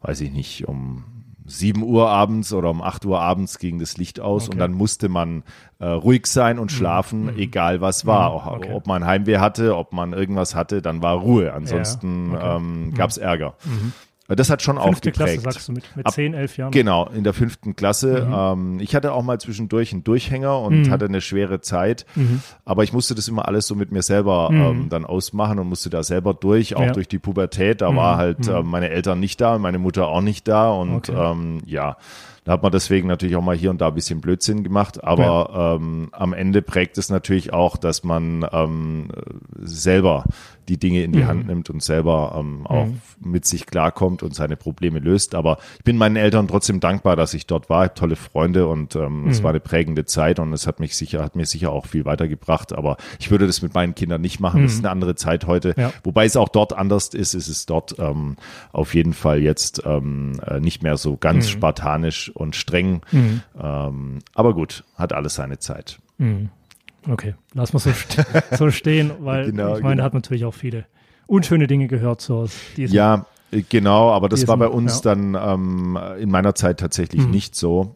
[0.03, 1.03] weiß ich nicht, um
[1.49, 4.57] 7 Uhr abends oder um 8 Uhr abends ging das Licht aus und Okay.
[4.57, 4.61] Mhm.
[4.61, 5.43] dann musste man
[5.79, 8.31] äh, ruhig sein und schlafen, egal was war.
[8.31, 8.73] Auch, okay.
[8.73, 11.53] Ob man Heimweh hatte, ob man irgendwas hatte, dann war Ruhe.
[11.53, 12.59] Ansonsten okay.
[12.59, 12.87] Mhm.
[12.89, 13.55] ähm, gab's Ärger.
[14.29, 15.43] Das hat schon auch Fünfte geprägt.
[15.43, 16.71] Klasse, sagst du, mit, mit Ab- 10, 11 Jahren.
[16.73, 18.29] Genau, in der fünften Klasse.
[18.33, 22.07] Ähm, ich hatte auch mal zwischendurch einen Durchhänger und hatte eine schwere Zeit.
[22.65, 25.91] Aber ich musste das immer alles so mit mir selber ähm, dann ausmachen und musste
[25.91, 26.93] da selber durch, auch Ja.
[26.93, 27.81] durch die Pubertät.
[27.83, 30.71] Da war halt äh, meine Eltern nicht da, meine Mutter auch nicht da.
[30.71, 31.13] Und Okay.
[31.33, 31.97] ähm, ja,
[32.47, 35.03] da hat man deswegen natürlich auch mal hier und da ein bisschen Blödsinn gemacht.
[35.05, 39.09] Aber ähm, am Ende prägt es natürlich auch, dass man ähm,
[39.61, 40.25] selber
[40.69, 41.27] die Dinge in die Mhm.
[41.29, 42.89] Hand nimmt und selber ähm, auch
[43.21, 45.37] mit sich klarkommt und seine Probleme löst.
[45.37, 47.85] Aber ich bin meinen Eltern trotzdem dankbar, dass ich dort war.
[47.85, 49.29] Ich habe tolle Freunde und ähm, Mhm.
[49.31, 52.05] es war eine prägende Zeit und es hat mich sicher, hat mir sicher auch viel
[52.05, 52.73] weitergebracht.
[52.73, 54.63] Aber ich würde das mit meinen Kindern nicht machen.
[54.63, 55.69] Das ist eine andere Zeit heute.
[55.77, 55.83] Mhm.
[55.83, 55.93] Ja.
[56.03, 58.37] Wobei es auch dort anders ist, ist es dort ähm,
[58.73, 61.21] auf jeden Fall jetzt ähm, äh, nicht mehr so Mhm.
[61.21, 63.01] ganz spartanisch und streng.
[63.13, 65.99] Ähm, aber gut, hat alles seine Zeit.
[67.09, 68.25] Okay, lass mal so, st
[68.57, 70.05] so stehen, weil Genau, ich meine, genau.
[70.05, 70.87] hat natürlich auch viele
[71.27, 72.95] unschöne Dinge gehört aus diesem.
[72.97, 75.15] Ja, äh, genau, aber das Diesem- war bei uns ja.
[75.15, 77.95] dann ähm, in meiner Zeit tatsächlich nicht so.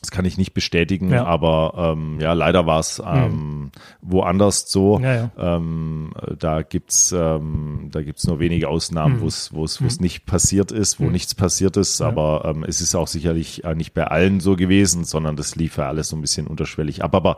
[0.00, 1.24] Das kann ich nicht bestätigen, Ja.
[1.24, 5.00] aber ähm, ja, leider war es ähm, woanders so.
[5.00, 5.30] Ja, ja.
[5.56, 9.20] Ähm, da gibt's ähm, da gibt's nur wenige Ausnahmen, Mhm.
[9.22, 12.00] wo es wo es wo es nicht passiert ist, wo nichts passiert ist.
[12.00, 15.78] Aber ähm, es ist auch sicherlich äh, nicht bei allen so gewesen, sondern das lief
[15.78, 17.14] ja alles so ein bisschen unterschwellig ab.
[17.16, 17.36] Aber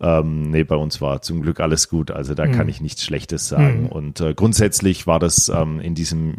[0.00, 2.10] ähm, nee, bei uns war zum Glück alles gut.
[2.12, 2.52] Also da Mhm.
[2.52, 3.88] kann ich nichts Schlechtes sagen.
[3.88, 6.36] Und äh, grundsätzlich war das ähm, in diesem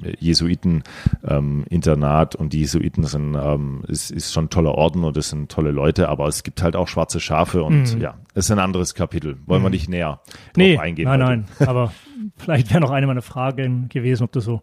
[1.24, 5.52] Jesuiten-Internat und die Jesuiten sind ähm, ist, ist schon ein toller Orden und es sind
[5.58, 8.94] tolle Leute, aber es gibt halt auch schwarze Schafe und ja, es ist ein anderes
[8.94, 9.38] Kapitel.
[9.48, 10.62] Wollen wir nicht näher drauf Mhm.
[10.64, 11.06] nee, eingehen?
[11.06, 11.30] nein, heute.
[11.60, 11.92] nein, aber
[12.38, 14.62] vielleicht wäre noch eine meiner Fragen gewesen, ob du so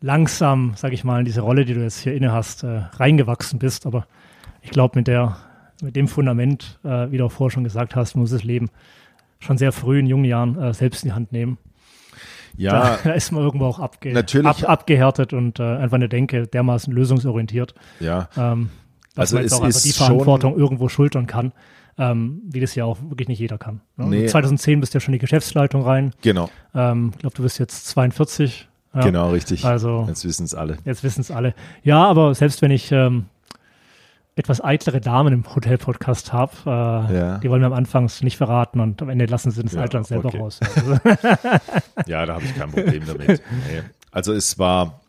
[0.00, 3.58] langsam, sag ich mal, in diese Rolle, die du jetzt hier inne hast, äh, reingewachsen
[3.58, 3.86] bist.
[3.86, 4.06] Aber
[4.62, 5.36] ich glaube, mit der,
[5.82, 8.70] mit dem Fundament, äh, wie du auch vorher schon gesagt hast, muss das Leben
[9.38, 11.58] schon sehr früh in jungen Jahren äh, selbst in die Hand nehmen.
[12.56, 14.46] Ja, Da, da ist man irgendwo auch abge Natürlich.
[14.48, 18.28] ab, abgehärtet und äh, einfach eine Denke dermaßen lösungsorientiert, ja.
[18.36, 18.70] ähm,
[19.20, 21.52] dass Also man jetzt es auch einfach die Verantwortung irgendwo schultern kann,
[21.98, 23.80] ähm, wie das ja auch wirklich nicht jeder kann.
[23.96, 24.06] Ne?
[24.06, 24.26] Nee.
[24.26, 26.12] 2010 bist du ja schon in die Geschäftsleitung rein.
[26.22, 28.68] Genau, Ähm, ich glaube, du bist jetzt 42.
[28.94, 29.02] Ja.
[29.02, 29.64] genau, richtig.
[29.64, 30.78] Also Jetzt wissen es alle.
[30.84, 31.54] jetzt wissen es alle.
[31.84, 33.26] Ja, aber selbst wenn ich ähm,
[34.34, 36.70] etwas eitlere Damen im Hotel-Podcast habe, äh,
[37.16, 37.38] Ja.
[37.38, 39.98] die wollen wir am Anfang nicht verraten und am Ende lassen sie das Ja, Alter
[39.98, 40.38] dann selber okay.
[40.38, 40.58] raus.
[40.74, 40.92] Also,
[42.06, 43.28] Ja, da habe ich kein Problem damit.
[43.28, 43.82] Nee.
[44.10, 44.99] Also es war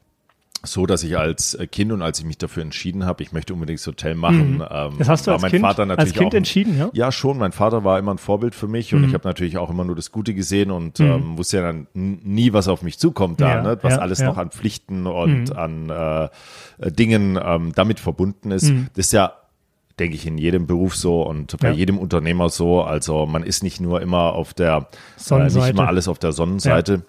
[0.64, 3.54] so, dass ich als äh, Kind und als ich mich dafür entschieden habe, ich möchte
[3.54, 4.98] unbedingt das Hotel machen, ähm, Mhm.
[5.00, 6.90] das hast du war als mein Kind, Vater natürlich als kind auch entschieden, ja?
[6.94, 7.38] Ja, schon.
[7.40, 9.00] Mein Vater war immer ein Vorbild für mich Mhm.
[9.00, 11.88] und ich habe natürlich auch immer nur das Gute gesehen und ähm, wusste ja dann
[11.94, 13.80] nie, was auf mich zukommt da, Ja, ne?
[13.82, 14.28] was ja, alles ja.
[14.28, 15.56] noch an Pflichten und Mhm.
[15.58, 18.70] an äh, äh, Dingen ähm, damit verbunden ist.
[18.96, 19.34] Das ist ja
[20.00, 21.74] denke ich, in jedem Beruf so und bei Ja.
[21.76, 22.82] jedem Unternehmer so.
[22.82, 24.88] Also man ist nicht nur immer auf der,
[25.30, 27.04] äh, nicht immer alles auf der Sonnenseite.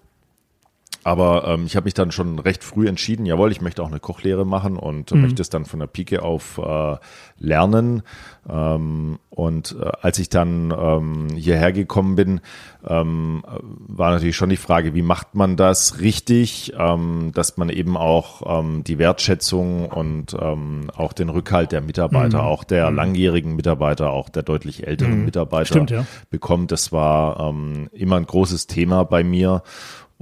[1.04, 4.00] Aber ähm, ich habe mich dann schon recht früh entschieden, jawohl, ich möchte auch eine
[4.00, 5.22] Kochlehre machen und Mhm.
[5.22, 6.96] möchte es dann von der Pike auf äh,
[7.38, 8.02] lernen.
[8.48, 12.40] Ähm, und äh, als ich dann ähm, hierher gekommen bin,
[12.86, 17.96] ähm, war natürlich schon die Frage, wie macht man das richtig, ähm, dass man eben
[17.96, 22.48] auch ähm, die Wertschätzung und ähm, auch den Rückhalt der Mitarbeiter, Mhm.
[22.48, 26.04] auch der langjährigen Mitarbeiter, auch der deutlich älteren Mitarbeiter Stimmt, ja.
[26.30, 26.70] bekommt.
[26.72, 29.62] Das war ähm, immer ein großes Thema bei mir.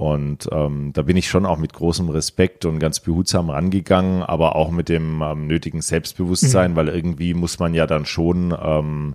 [0.01, 4.55] Und ähm, da bin ich schon auch mit großem Respekt und ganz behutsam rangegangen, aber
[4.55, 6.75] auch mit dem ähm, nötigen Selbstbewusstsein, mhm.
[6.75, 9.13] weil irgendwie muss man ja dann schon ähm,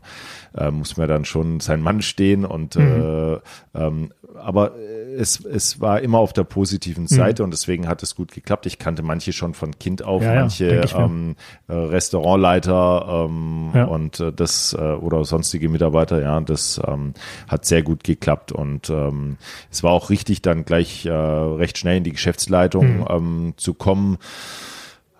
[0.57, 3.40] äh, muss man dann schon sein Mann stehen und mhm.
[3.75, 4.72] äh, ähm, aber
[5.16, 7.09] es, es war immer auf der positiven mhm.
[7.09, 7.46] Seite mhm.
[7.46, 8.66] und deswegen hat es gut geklappt.
[8.66, 11.37] Ich kannte manche schon von Kind auf, ja, manche ja, ähm,
[11.68, 13.85] äh, Restaurantleiter ähm, ja.
[13.85, 17.14] und äh, das äh, oder sonstige Mitarbeiter, ja, das ähm,
[17.49, 19.37] hat sehr gut geklappt und ähm,
[19.70, 20.76] es war auch richtig, dann gleich
[21.07, 23.07] äh, recht schnell in die Geschäftsleitung mhm.
[23.09, 24.19] ähm, zu kommen.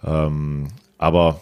[0.05, 1.41] Ähm, aber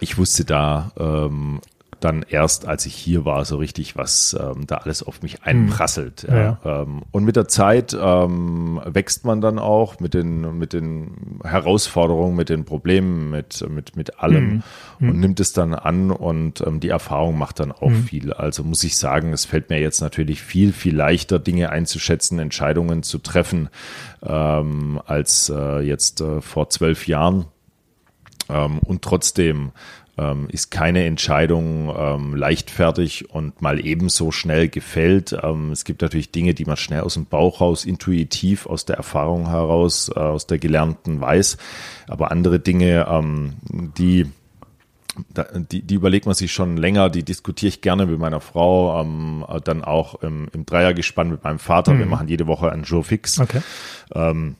[0.00, 1.60] ich wusste da ähm,
[2.04, 6.22] dann erst, als ich hier war, so richtig, was ähm, da alles auf mich einprasselt.
[6.28, 6.34] Hm.
[6.34, 6.58] Ja.
[6.64, 6.82] Ja.
[6.82, 12.36] Ähm, und mit der Zeit ähm, wächst man dann auch mit den, mit den Herausforderungen,
[12.36, 14.62] mit den Problemen, mit, mit, mit allem
[14.98, 15.08] hm.
[15.08, 18.04] und nimmt es dann an und ähm, die Erfahrung macht dann auch hm.
[18.04, 18.32] viel.
[18.32, 23.02] Also muss ich sagen, es fällt mir jetzt natürlich viel, viel leichter, Dinge einzuschätzen, Entscheidungen
[23.02, 23.70] zu treffen,
[24.22, 27.46] ähm, als äh, jetzt äh, vor zwölf Jahren.
[28.50, 29.72] Ähm, und trotzdem
[30.16, 35.36] ähm, ist keine Entscheidung ähm, leichtfertig und mal ebenso schnell gefällt.
[35.42, 38.96] Ähm, es gibt natürlich Dinge, die man schnell aus dem Bauch raus, intuitiv aus der
[38.96, 41.56] Erfahrung heraus, äh, aus der gelernten weiß.
[42.08, 43.54] Aber andere Dinge, ähm,
[43.98, 44.26] die
[45.70, 49.44] die, die überlegt man sich schon länger, die diskutiere ich gerne mit meiner Frau, ähm,
[49.64, 51.94] dann auch im, im Dreiergespann mit meinem Vater.
[51.94, 51.98] Mhm.
[52.00, 53.38] Wir machen jede Woche einen Jour fix.
[53.38, 53.60] Okay.
[54.12, 54.56] Ähm,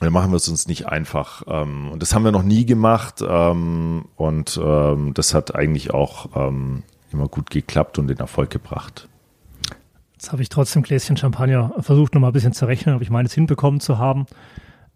[0.00, 1.42] dann machen wir es uns nicht einfach.
[1.46, 3.22] Ähm, und das haben wir noch nie gemacht.
[3.26, 6.26] Ähm, und ähm, das hat eigentlich auch
[7.12, 9.08] immer gut geklappt und den Erfolg gebracht.
[10.14, 13.10] Jetzt habe ich trotzdem Gläschen Champagner versucht, noch mal ein bisschen zu rechnen, ob ich
[13.10, 14.26] meines hinbekommen zu haben.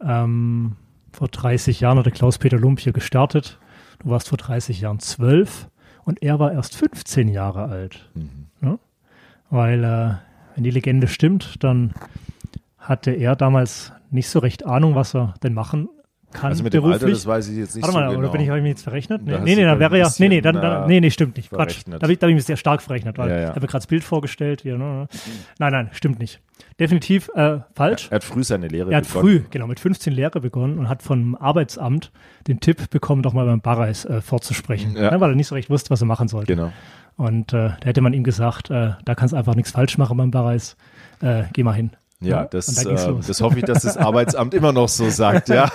[0.00, 0.76] Ähm,
[1.12, 3.58] vor 30 Jahren hat der Klaus-Peter Lump hier gestartet.
[4.00, 5.68] Du warst vor 30 Jahren zwölf
[6.04, 8.08] und er war erst 15 Jahre alt.
[8.14, 8.46] Mhm.
[8.62, 8.78] Ja?
[9.50, 10.14] Weil, äh,
[10.54, 11.92] wenn die Legende stimmt, dann
[12.78, 15.88] hatte er damals nicht so recht Ahnung, was er denn machen
[16.32, 16.50] kann.
[16.50, 17.02] Also mit dem beruflich.
[17.02, 18.20] Alter, das weiß ich jetzt nicht Warte mal, so genau.
[18.20, 19.22] oder bin ich, habe ich mich jetzt verrechnet?
[19.24, 21.50] Nee, nee, nee, dann wäre ja, nee, nee, dann, dann, nee, nee, stimmt nicht.
[21.50, 21.82] Quatsch.
[21.86, 23.42] Da habe ich, da hab ich mich sehr stark verrechnet, weil ja, ja.
[23.42, 24.64] ich habe mir gerade das Bild vorgestellt.
[24.64, 25.08] Wie, ne, ne.
[25.58, 26.40] Nein, nein, stimmt nicht.
[26.78, 28.08] Definitiv äh, falsch.
[28.10, 28.92] Er, hat früh seine Lehre begonnen.
[28.92, 32.12] Er hat früh, genau, mit 15 Lehre begonnen und hat vom Arbeitsamt
[32.46, 35.10] den Tipp bekommen, doch mal beim Barreis äh, vorzusprechen, ja.
[35.10, 36.54] ne, weil er nicht so recht wusste, was er machen sollte.
[36.54, 36.72] Genau.
[37.16, 40.16] Und äh, da hätte man ihm gesagt, äh, da kannst du einfach nichts falsch machen
[40.16, 40.76] beim Barreis,
[41.20, 41.90] äh, geh mal hin.
[42.20, 45.70] Ja, das, da äh, das hoffe ich, dass das Arbeitsamt immer noch so sagt, ja.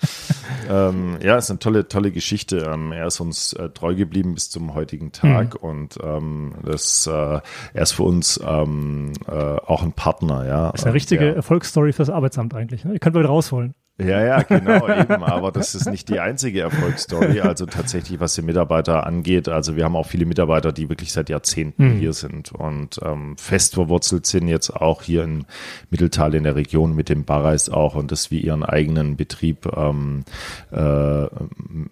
[0.68, 2.70] ähm, ja, ist eine tolle, tolle Geschichte.
[2.70, 5.68] Ähm, er ist uns äh, treu geblieben bis zum heutigen Tag mhm.
[5.68, 7.42] und ähm, das, äh, er
[7.82, 10.70] ist für uns ähm, äh, auch ein Partner, ja.
[10.72, 11.32] Das ist eine richtige ja.
[11.32, 12.84] Erfolgsstory fürs Arbeitsamt eigentlich.
[12.84, 12.92] Ne?
[12.92, 13.74] Ihr könnt mal rausholen.
[14.06, 15.22] Ja, ja, genau, eben.
[15.22, 17.40] Aber das ist nicht die einzige Erfolgsstory.
[17.40, 19.48] Also tatsächlich, was die Mitarbeiter angeht.
[19.48, 21.98] Also wir haben auch viele Mitarbeiter, die wirklich seit Jahrzehnten mhm.
[21.98, 25.44] hier sind und ähm, fest verwurzelt sind, jetzt auch hier im
[25.90, 30.24] Mitteltal in der Region mit dem Barreis auch und das wie ihren eigenen Betrieb ähm,
[30.72, 31.26] äh,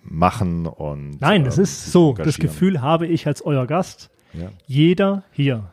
[0.03, 2.14] machen und Nein, das ähm, ist so.
[2.14, 4.11] Das Gefühl habe ich als euer Gast.
[4.35, 4.51] Ja.
[4.66, 5.73] Jeder hier,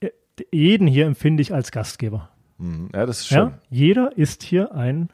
[0.00, 0.10] äh,
[0.50, 2.31] jeden hier empfinde ich als Gastgeber.
[2.62, 2.88] Mhm.
[2.94, 3.38] Ja, das ist schön.
[3.38, 5.08] Ja, jeder ist hier ein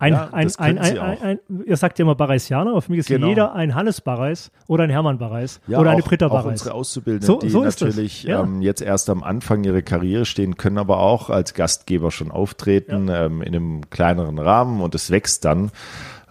[0.00, 3.08] ein, ja, ein, ein, ein, ein, ihr sagt ja immer Bareisianer, aber für mich ist
[3.08, 3.28] genau.
[3.28, 6.44] jeder ein Hannes Bareis oder ein Hermann Bareis ja, oder eine Britta Bareis.
[6.44, 8.42] Auch unsere Auszubildenden, so, die so natürlich ja.
[8.42, 13.08] ähm, jetzt erst am Anfang ihrer Karriere stehen, können aber auch als Gastgeber schon auftreten
[13.10, 15.70] ähm, in einem kleineren Rahmen und es wächst dann.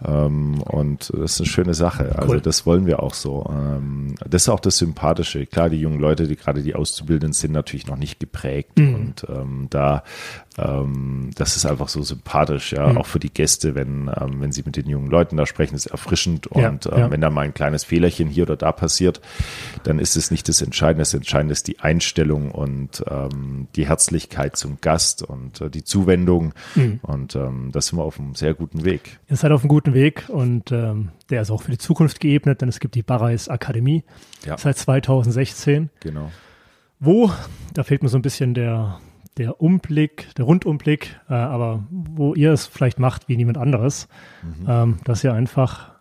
[0.04, 2.16] Ähm, und das ist eine schöne Sache.
[2.16, 2.40] Also cool.
[2.40, 3.46] das wollen wir auch so.
[3.50, 5.46] Ähm, das ist auch das Sympathische.
[5.46, 8.78] Klar, die jungen Leute, die gerade die Auszubildenden sind, natürlich noch nicht geprägt.
[8.78, 8.94] Mhm.
[8.94, 10.02] Und ähm, da
[10.60, 12.98] ähm, das ist einfach so sympathisch, ja, mhm.
[12.98, 15.86] auch für die Gäste, wenn, ähm, wenn sie mit den jungen Leuten da sprechen, ist
[15.86, 17.10] erfrischend und ja, ähm, ja.
[17.10, 19.20] wenn da mal ein kleines Fehlerchen hier oder da passiert,
[19.84, 21.02] dann ist es nicht das Entscheidende.
[21.02, 26.52] Das Entscheidende ist die Einstellung und ähm, die Herzlichkeit zum Gast und äh, die Zuwendung
[26.74, 27.00] mhm.
[27.02, 29.18] und ähm, da sind wir auf einem sehr guten Weg.
[29.28, 32.60] Ihr seid auf einem guten Weg und ähm, der ist auch für die Zukunft geebnet,
[32.60, 34.04] denn es gibt die Barreis Akademie
[34.44, 34.58] ja.
[34.58, 35.90] seit 2016.
[36.00, 36.30] Genau.
[36.98, 37.30] Wo,
[37.72, 39.00] da fehlt mir so ein bisschen der,
[39.40, 44.06] der Umblick, der Rundumblick, äh, aber wo ihr es vielleicht macht wie niemand anderes,
[44.42, 44.66] mhm.
[44.68, 45.92] ähm, dass ihr einfach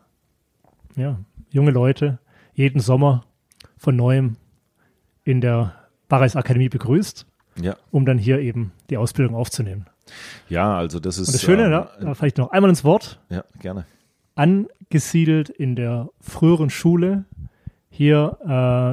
[0.97, 1.17] ja,
[1.49, 2.19] junge Leute
[2.53, 3.23] jeden Sommer
[3.77, 4.35] von neuem
[5.23, 5.73] in der
[6.09, 7.25] Barreis Akademie begrüßt,
[7.61, 7.77] ja.
[7.91, 9.85] um dann hier eben die Ausbildung aufzunehmen.
[10.49, 11.29] Ja, also das ist.
[11.29, 13.21] Und das Schöne, ähm, da, vielleicht noch einmal ins Wort.
[13.29, 13.85] Ja, gerne.
[14.35, 17.23] Angesiedelt in der früheren Schule
[17.89, 18.37] hier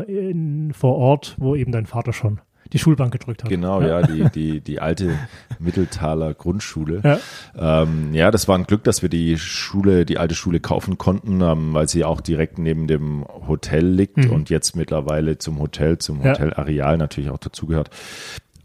[0.06, 2.40] äh, in, vor Ort, wo eben dein Vater schon
[2.72, 3.50] die Schulbank gedrückt hat.
[3.50, 5.18] Genau, ja, ja die, die, die alte
[5.58, 7.00] Mitteltaler Grundschule.
[7.04, 7.82] Ja.
[7.82, 11.40] Ähm, ja, das war ein Glück, dass wir die Schule, die alte Schule kaufen konnten,
[11.40, 14.30] ähm, weil sie auch direkt neben dem Hotel liegt mhm.
[14.30, 17.90] und jetzt mittlerweile zum Hotel, zum Hotelareal natürlich auch dazugehört.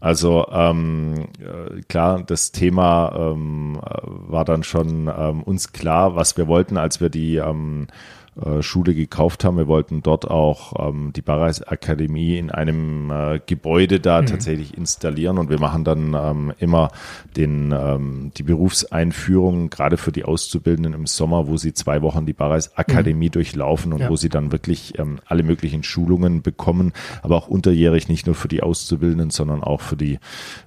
[0.02, 6.36] Also ähm, äh, klar, das Thema ähm, äh, war dann schon ähm, uns klar, was
[6.36, 8.21] wir wollten, als wir die ähm, äh,
[8.60, 9.58] Schule gekauft haben.
[9.58, 14.26] Wir wollten dort auch ähm, die Barreis Akademie in einem äh, Gebäude da mhm.
[14.26, 16.90] tatsächlich installieren und wir machen dann ähm, immer
[17.36, 22.32] den, ähm, die Berufseinführung, gerade für die Auszubildenden im Sommer, wo sie zwei Wochen die
[22.32, 23.32] Barreis Akademie mhm.
[23.32, 24.08] durchlaufen und ja.
[24.08, 28.48] wo sie dann wirklich ähm, alle möglichen Schulungen bekommen, aber auch unterjährig nicht nur für
[28.48, 30.18] die Auszubildenden, sondern auch für die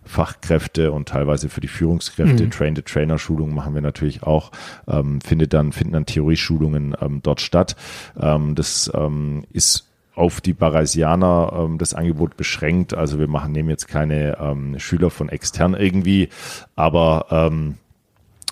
[0.03, 2.43] Fachkräfte und teilweise für die Führungskräfte.
[2.43, 2.51] Mhm.
[2.51, 4.51] Train-the-Trainer-Schulungen machen wir natürlich auch.
[4.87, 7.75] Ähm, findet dann, finden dann Theorieschulungen ähm, dort statt statt.
[8.19, 12.93] Ähm, das ähm, ist auf die Baraisianer ähm, das Angebot beschränkt.
[12.93, 16.29] Also wir machen, nehmen jetzt keine ähm, Schüler von extern irgendwie,
[16.75, 17.77] aber ähm,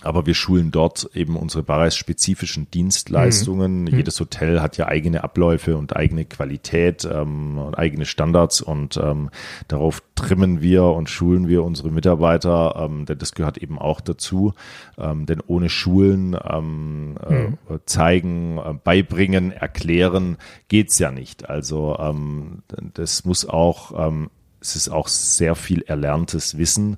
[0.04, 3.84] aber wir schulen dort eben unsere Bareis-spezifischen Dienstleistungen.
[3.84, 3.88] Mhm.
[3.88, 9.30] Jedes Hotel hat ja eigene Abläufe und eigene Qualität ähm, und eigene Standards und ähm,
[9.68, 14.54] darauf trimmen wir und schulen wir unsere Mitarbeiter, ähm, denn das gehört eben auch dazu.
[14.98, 17.58] Ähm, denn ohne Schulen ähm, mhm.
[17.70, 20.38] äh, zeigen, äh, beibringen, erklären
[20.68, 21.50] geht's ja nicht.
[21.50, 22.64] Also ähm,
[22.94, 24.30] das muss auch ähm,
[24.64, 26.98] es ist auch sehr viel erlerntes Wissen,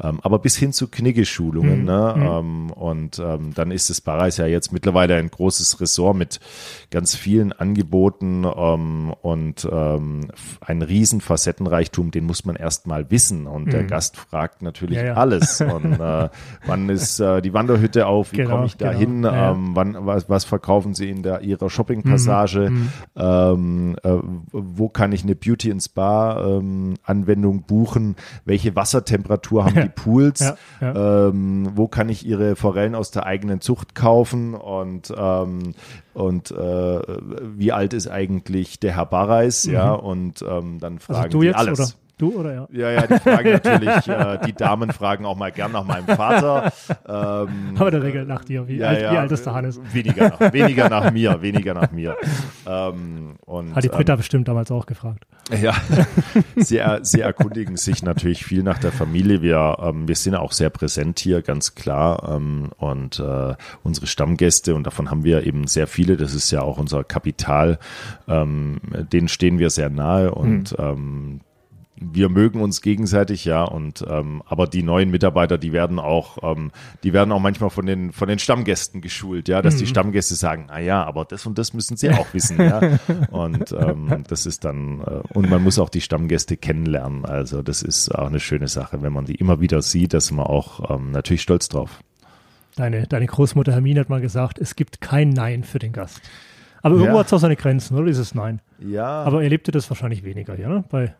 [0.00, 1.80] ähm, aber bis hin zu Kniggeschulungen.
[1.80, 1.84] Mhm.
[1.84, 2.14] Ne?
[2.16, 2.22] Mhm.
[2.22, 6.40] Ähm, und ähm, dann ist das Barais ja jetzt mittlerweile ein großes Ressort mit
[6.90, 10.28] ganz vielen Angeboten ähm, und ähm,
[10.60, 13.46] ein riesen Facettenreichtum, den muss man erst mal wissen.
[13.46, 13.70] Und mhm.
[13.70, 15.14] der Gast fragt natürlich ja, ja.
[15.14, 15.60] alles.
[15.74, 16.28] Und äh,
[16.66, 18.32] wann ist äh, die Wanderhütte auf?
[18.32, 18.98] Wie genau, komme ich da genau.
[18.98, 19.22] hin?
[19.22, 22.70] Ja, ähm, wann, was, was verkaufen Sie in der, Ihrer Shoppingpassage?
[22.70, 23.96] Mhm.
[24.02, 24.18] Äh,
[24.52, 26.60] wo kann ich eine Beauty and Spa
[27.04, 28.16] Anwendung buchen?
[28.44, 30.40] Welche Wassertemperatur haben die Pools?
[30.40, 31.28] Ja, ja.
[31.28, 34.54] Ähm, wo kann ich ihre Forellen aus der eigenen Zucht kaufen?
[34.54, 35.74] Und ähm,
[36.14, 39.66] und äh, wie alt ist eigentlich der Herr Barreis?
[39.66, 39.72] Mhm.
[39.74, 41.80] Ja, und ähm, dann also fragen also du die jetzt, alles.
[41.80, 42.03] Oder?
[42.16, 42.68] Du oder ja?
[42.70, 46.72] Ja, ja, die fragen natürlich, äh, die Damen fragen auch mal gern nach meinem Vater.
[47.06, 48.68] Ähm, Aber der Regel nach dir.
[48.68, 49.80] Wie, ja, alt, ja, wie alt ist der Hannes?
[49.92, 52.16] Weniger nach, weniger nach mir, weniger nach mir.
[52.66, 55.26] Ähm, und, Hat die Britta ähm, bestimmt damals auch gefragt.
[55.60, 55.74] Ja,
[56.56, 59.42] sie, sie erkundigen sich natürlich viel nach der Familie.
[59.42, 62.36] Wir, ähm, wir sind auch sehr präsent hier, ganz klar.
[62.36, 66.62] Ähm, und äh, unsere Stammgäste, und davon haben wir eben sehr viele, das ist ja
[66.62, 67.78] auch unser Kapital,
[68.28, 68.80] ähm,
[69.12, 71.40] denen stehen wir sehr nahe und mhm
[71.96, 76.72] wir mögen uns gegenseitig, ja, und ähm, aber die neuen Mitarbeiter, die werden auch, ähm,
[77.04, 79.78] die werden auch manchmal von den von den Stammgästen geschult, ja, dass mhm.
[79.78, 82.80] die Stammgäste sagen, na ja, aber das und das müssen sie auch wissen, ja,
[83.30, 87.82] und ähm, das ist dann äh, und man muss auch die Stammgäste kennenlernen, also das
[87.82, 91.12] ist auch eine schöne Sache, wenn man die immer wieder sieht, dass man auch ähm,
[91.12, 92.00] natürlich stolz drauf.
[92.76, 96.20] Deine deine Großmutter Hermine hat mal gesagt, es gibt kein Nein für den Gast.
[96.82, 97.20] Aber irgendwo ja.
[97.20, 98.06] hat es auch seine Grenzen, oder?
[98.08, 98.60] Dieses Nein.
[98.78, 99.06] Ja.
[99.06, 100.84] Aber erlebte das wahrscheinlich weniger, ja, ne?
[100.90, 101.14] Bei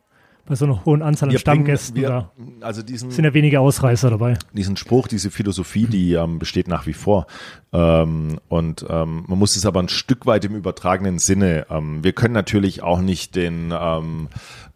[0.46, 2.30] bei so einer hohen Anzahl an Stammgästen wir, da
[2.60, 4.36] also diesen, sind ja wenige Ausreißer dabei.
[4.52, 7.26] Diesen Spruch, diese Philosophie, die ähm, besteht nach wie vor.
[7.72, 11.66] Ähm, und ähm, man muss es aber ein Stück weit im übertragenen Sinne.
[11.70, 14.28] Ähm, wir können natürlich auch nicht den ähm,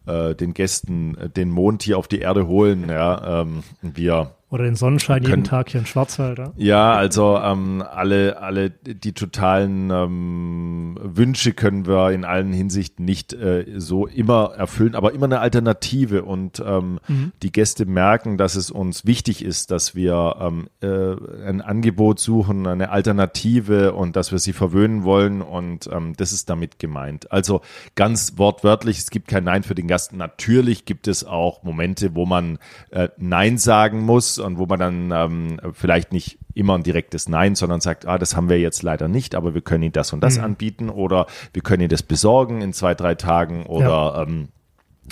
[0.05, 2.89] äh, den Gästen den Mond hier auf die Erde holen.
[2.89, 6.39] Ja, ähm, wir oder den Sonnenschein jeden Tag hier in Schwarzwald.
[6.39, 13.05] Ja, ja also ähm, alle, alle die totalen ähm, Wünsche können wir in allen Hinsichten
[13.05, 16.23] nicht äh, so immer erfüllen, aber immer eine Alternative.
[16.23, 17.31] Und ähm, mhm.
[17.43, 22.65] die Gäste merken, dass es uns wichtig ist, dass wir ähm, äh, ein Angebot suchen,
[22.65, 25.43] eine Alternative und dass wir sie verwöhnen wollen.
[25.43, 27.31] Und ähm, das ist damit gemeint.
[27.31, 27.61] Also
[27.93, 30.11] ganz wortwörtlich, es gibt kein Nein für den Gast.
[30.13, 32.57] Natürlich gibt es auch Momente, wo man
[32.89, 37.55] äh, Nein sagen muss und wo man dann ähm, vielleicht nicht immer ein direktes Nein,
[37.55, 40.21] sondern sagt, ah, das haben wir jetzt leider nicht, aber wir können Ihnen das und
[40.21, 40.43] das mhm.
[40.43, 44.23] anbieten oder wir können Ihnen das besorgen in zwei, drei Tagen oder ja.
[44.23, 44.47] ähm,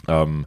[0.08, 0.46] ähm,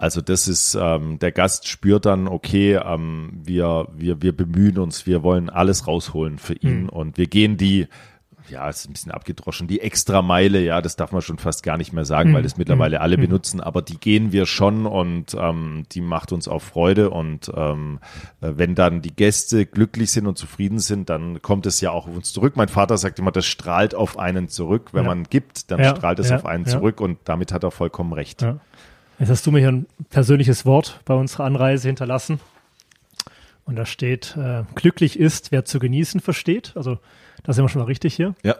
[0.00, 5.06] also das ist, ähm, der Gast spürt dann, okay, ähm, wir, wir, wir bemühen uns,
[5.06, 6.88] wir wollen alles rausholen für ihn mhm.
[6.88, 7.86] und wir gehen die
[8.50, 9.68] ja, ist ein bisschen abgedroschen.
[9.68, 12.34] Die extra Meile, ja, das darf man schon fast gar nicht mehr sagen, mhm.
[12.34, 13.02] weil das mittlerweile mhm.
[13.02, 13.22] alle mhm.
[13.22, 17.10] benutzen, aber die gehen wir schon und ähm, die macht uns auch Freude.
[17.10, 18.00] Und ähm,
[18.40, 22.06] äh, wenn dann die Gäste glücklich sind und zufrieden sind, dann kommt es ja auch
[22.06, 22.56] auf uns zurück.
[22.56, 24.90] Mein Vater sagt immer, das strahlt auf einen zurück.
[24.92, 25.08] Wenn ja.
[25.08, 28.12] man gibt, dann ja, strahlt es ja, auf einen zurück und damit hat er vollkommen
[28.12, 28.44] recht.
[29.18, 32.40] Jetzt hast du mir hier ein persönliches Wort bei unserer Anreise hinterlassen.
[33.66, 36.72] Und da steht, äh, glücklich ist, wer zu genießen versteht.
[36.74, 36.98] Also
[37.42, 38.34] da sind wir schon mal richtig hier.
[38.42, 38.56] Ja.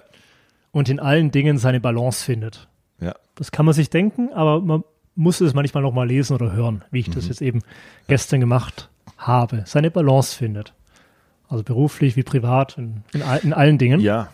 [0.72, 2.68] Und in allen Dingen seine Balance findet.
[3.00, 3.14] Ja.
[3.34, 6.84] Das kann man sich denken, aber man muss es manchmal noch mal lesen oder hören,
[6.90, 7.14] wie ich mhm.
[7.14, 7.62] das jetzt eben
[8.06, 9.64] gestern gemacht habe.
[9.66, 10.74] Seine Balance findet.
[11.48, 14.00] Also beruflich wie privat, in, in, in allen Dingen.
[14.00, 14.28] Ja.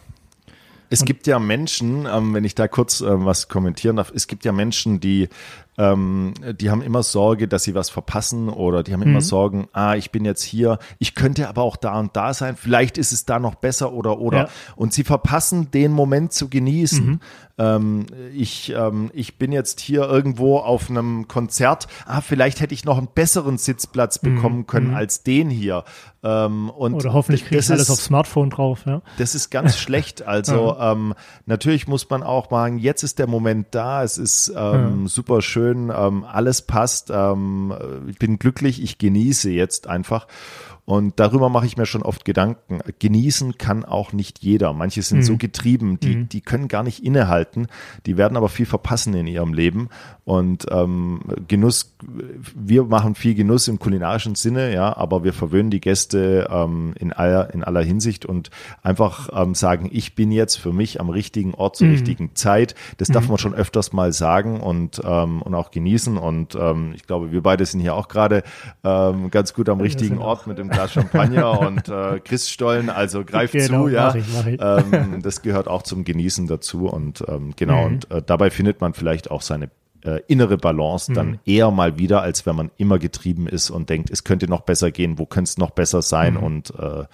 [0.89, 4.45] Es gibt ja Menschen, ähm, wenn ich da kurz ähm, was kommentieren darf, es gibt
[4.45, 5.29] ja Menschen, die
[5.79, 9.95] ähm, die haben immer Sorge, dass sie was verpassen oder die haben immer Sorgen, ah,
[9.95, 13.25] ich bin jetzt hier, ich könnte aber auch da und da sein, vielleicht ist es
[13.27, 14.39] da noch besser oder oder.
[14.39, 14.49] Ja.
[14.77, 17.21] Und sie verpassen den Moment zu genießen.
[17.59, 22.85] Ähm, ich, ähm, ich bin jetzt hier irgendwo auf einem Konzert, ah, vielleicht hätte ich
[22.85, 25.85] noch einen besseren Sitzplatz bekommen können als den hier.
[26.23, 28.83] Ähm, und Oder hoffentlich kriege ich das alles ist- aufs Smartphone drauf.
[28.87, 29.01] Ja.
[29.17, 30.23] das ist ganz schlecht.
[30.23, 31.15] Also ähm,
[31.47, 35.66] natürlich muss man auch sagen, jetzt ist der Moment da, es ist ähm, super schön,
[35.75, 37.75] ähm, alles passt, ähm,
[38.09, 40.27] ich bin glücklich, ich genieße jetzt einfach.
[40.87, 42.79] Und darüber mache ich mir schon oft Gedanken.
[43.01, 44.73] Genießen kann auch nicht jeder.
[44.73, 47.67] Manche sind so getrieben, die, die können gar nicht innehalten.
[48.07, 49.89] Die werden aber viel verpassen in ihrem Leben.
[50.25, 51.95] Und ähm, Genuss,
[52.55, 57.13] wir machen viel Genuss im kulinarischen Sinne, ja, aber wir verwöhnen die Gäste ähm, in,
[57.13, 58.51] aller, in aller Hinsicht und
[58.83, 62.77] einfach ähm, sagen, ich bin jetzt für mich am richtigen Ort zur richtigen Zeit.
[62.99, 66.17] Das darf man schon öfters mal sagen und, ähm, und auch genießen.
[66.17, 68.45] Und ähm, ich glaube, wir beide sind hier auch gerade
[68.85, 72.91] ähm, ganz gut am richtigen Ort mit dem Glas Champagner und äh, Christstollen.
[72.91, 74.07] Also greift Genau, zu, ja.
[74.09, 74.61] mach ich, mach ich.
[74.93, 76.87] Ähm, das gehört auch zum Genießen dazu.
[76.87, 77.95] Und ähm, genau, Mhm.
[77.95, 79.71] und äh, dabei findet man vielleicht auch seine
[80.05, 81.15] äh, innere Balance Mhm.
[81.15, 84.61] dann eher mal wieder, als wenn man immer getrieben ist und denkt, es könnte noch
[84.61, 86.43] besser gehen, wo könnte es noch besser sein Mhm.
[86.43, 87.05] und äh,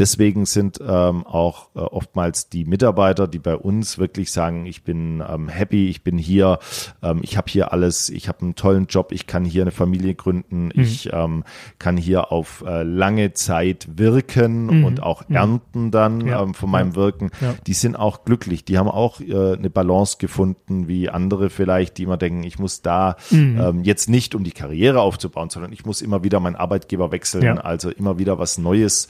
[0.00, 5.22] Deswegen sind ähm, auch äh, oftmals die Mitarbeiter, die bei uns wirklich sagen, ich bin
[5.28, 6.58] ähm, happy, ich bin hier,
[7.02, 10.14] ähm, ich habe hier alles, ich habe einen tollen Job, ich kann hier eine Familie
[10.14, 10.82] gründen, Mhm.
[10.82, 11.44] ich ähm,
[11.78, 16.28] kann hier auf äh, lange Zeit wirken und auch ernten dann Mhm.
[16.28, 16.42] Ja.
[16.42, 16.96] ähm, von meinem Ja.
[16.96, 17.30] Wirken.
[17.42, 17.54] Ja.
[17.66, 22.04] Die sind auch glücklich, die haben auch äh, eine Balance gefunden, wie andere vielleicht, die
[22.04, 23.60] immer denken, ich muss da Mhm.
[23.60, 27.58] ähm, jetzt nicht, um die Karriere aufzubauen, sondern ich muss immer wieder meinen Arbeitgeber wechseln,
[27.58, 29.08] also immer wieder was Neues.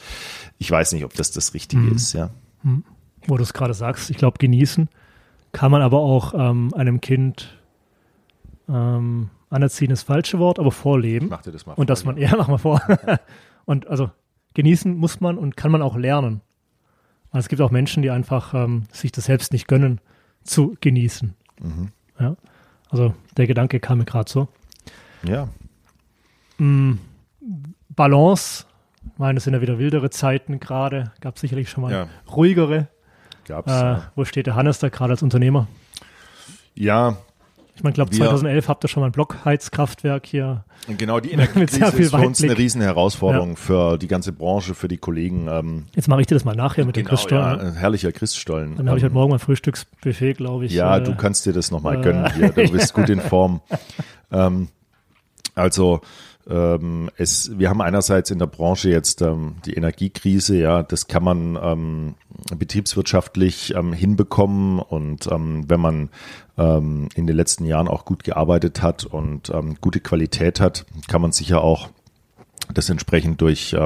[0.61, 1.97] Ich weiß nicht, ob das das Richtige Mhm.
[1.97, 2.31] ist, ja.
[3.27, 4.89] wo du es gerade sagst, ich glaube, genießen
[5.53, 7.59] kann man aber auch ähm, einem Kind
[8.69, 11.29] ähm, anerziehen, ist das falsche Wort, aber vorleben.
[11.29, 12.81] Mach dir das mal und dass vor, man, ja, mach mal vor.
[13.65, 14.11] und also
[14.55, 16.43] genießen muss man und kann man auch lernen.
[17.31, 20.01] Also es gibt auch Menschen, die einfach ähm, sich das selbst nicht gönnen,
[20.45, 21.35] zu genießen.
[21.61, 21.89] Mhm.
[22.19, 22.37] Ja?
[22.91, 24.49] Also der Gedanke kam mir gerade so.
[25.23, 25.49] Ja,
[27.89, 28.70] Balance, ich
[29.21, 32.07] meine, es sind ja wieder wildere Zeiten gerade, gab sicherlich schon mal Ja.
[32.35, 32.89] ruhigere.
[33.47, 33.71] gab's.
[33.73, 34.03] Äh, ja.
[34.17, 35.67] wo steht der Hannes da gerade als Unternehmer?
[36.75, 37.17] ja,
[37.77, 40.65] Ich meine, ich glaube, Wir- 2011 habt ihr schon mal ein Blockheizkraftwerk hier.
[40.87, 42.59] und genau die Energiekrise ist für uns eine Weitblick.
[42.59, 45.49] riesen Herausforderung für die ganze Branche, für die Kollegen.
[45.49, 47.59] Ähm, Jetzt mache ich dir das mal nachher mit dem genau, Christstollen.
[47.59, 47.73] ja, ne?
[47.75, 48.77] herrlicher Christstollen.
[48.77, 50.73] Dann habe ich Ähm, heute Morgen mein Frühstücksbuffet, glaube ich.
[50.73, 52.51] Ja, äh, du kannst dir das nochmal äh, gönnen hier.
[52.51, 53.63] Du bist gut in Form.
[54.31, 54.69] ähm,
[55.55, 56.01] also
[56.49, 61.23] ähm, es, wir haben einerseits in der Branche jetzt ähm, die Energiekrise, ja, das kann
[61.23, 62.15] man ähm,
[62.57, 64.79] betriebswirtschaftlich ähm, hinbekommen.
[64.79, 66.09] Und ähm, wenn man
[66.57, 71.33] ähm, in den letzten Jahren auch gut gearbeitet hat und gute Qualität hat, kann man
[71.33, 71.89] sicher auch
[72.73, 73.77] das entsprechend durch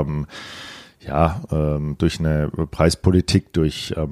[1.06, 1.40] ja
[1.98, 4.06] durch eine Preispolitik, durch äh,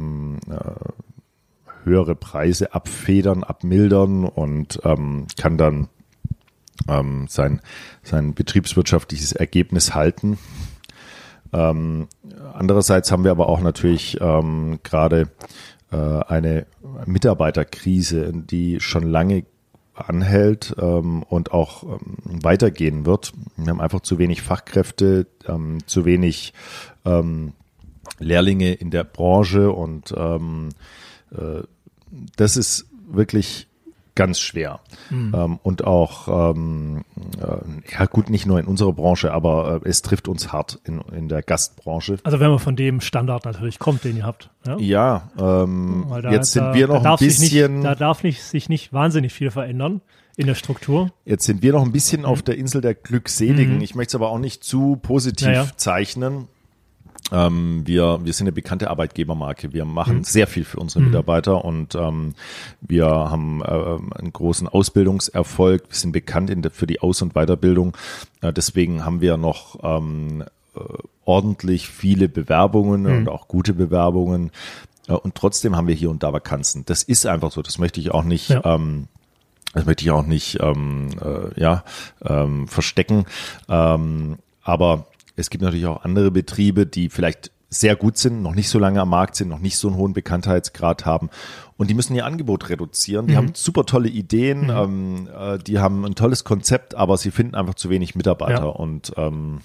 [1.84, 5.88] höhere Preise abfedern, abmildern und ähm, kann dann
[6.88, 7.60] ähm, sein,
[8.02, 10.38] sein betriebswirtschaftliches Ergebnis halten.
[11.52, 12.08] Ähm,
[12.54, 15.28] andererseits haben wir aber auch natürlich ähm, gerade
[15.90, 16.66] äh, eine
[17.06, 19.44] Mitarbeiterkrise, die schon lange
[19.94, 23.32] anhält ähm, und auch ähm, weitergehen wird.
[23.56, 26.54] Wir haben einfach zu wenig Fachkräfte, ähm, zu wenig
[27.04, 27.52] ähm,
[28.18, 30.70] Lehrlinge in der Branche und ähm,
[31.30, 31.62] äh,
[32.36, 33.68] das ist wirklich
[34.14, 34.80] ganz schwer.
[35.10, 37.02] Ähm, und auch, ähm,
[37.40, 41.00] äh, ja gut, nicht nur in unserer Branche, aber äh, es trifft uns hart in,
[41.16, 42.18] in der Gastbranche.
[42.24, 44.50] Also wenn man von dem Standard natürlich kommt, den ihr habt.
[44.66, 44.76] Ja?
[44.78, 48.22] Ja, ähm, da- jetzt sind da- wir noch ein darf sich bisschen, Nicht, da darf
[48.22, 50.02] nicht, sich nicht wahnsinnig viel verändern
[50.36, 51.10] in der Struktur.
[51.24, 53.80] jetzt sind wir noch ein bisschen auf der Insel der Glückseligen.
[53.82, 55.66] Ich möchte es aber auch nicht zu positiv Ja, ja.
[55.76, 56.48] zeichnen.
[57.32, 59.72] Ähm, wir, wir sind eine bekannte Arbeitgebermarke.
[59.72, 60.24] Wir machen Mhm.
[60.24, 62.34] sehr viel für unsere Mitarbeiter und ähm,
[62.82, 65.84] wir haben ähm, einen großen Ausbildungserfolg.
[65.88, 67.96] Wir sind bekannt in der, für die Aus- und Weiterbildung.
[68.42, 70.44] Äh, deswegen haben wir noch ähm,
[70.76, 70.80] äh,
[71.24, 73.16] ordentlich viele Bewerbungen Mhm.
[73.18, 74.50] und auch gute Bewerbungen.
[75.08, 76.84] Äh, und trotzdem haben wir hier und da Vakanzen.
[76.86, 77.62] Das ist einfach so.
[77.62, 78.50] Das möchte ich auch nicht.
[78.50, 78.62] Ja.
[78.64, 79.08] Ähm,
[79.74, 81.82] das möchte ich auch nicht ähm, äh, ja,
[82.22, 83.24] ähm, verstecken.
[83.70, 85.06] Ähm, aber
[85.36, 89.00] es gibt natürlich auch andere Betriebe, die vielleicht sehr gut sind, noch nicht so lange
[89.00, 91.30] am Markt sind, noch nicht so einen hohen Bekanntheitsgrad haben.
[91.78, 93.26] Und die müssen ihr Angebot reduzieren.
[93.28, 97.54] Die haben super tolle Ideen, ähm, äh, die haben ein tolles Konzept, aber sie finden
[97.54, 98.64] einfach zu wenig Mitarbeiter.
[98.64, 98.68] Ja.
[98.68, 99.60] Und ähm,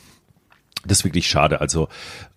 [0.87, 1.61] das ist wirklich schade.
[1.61, 1.87] Also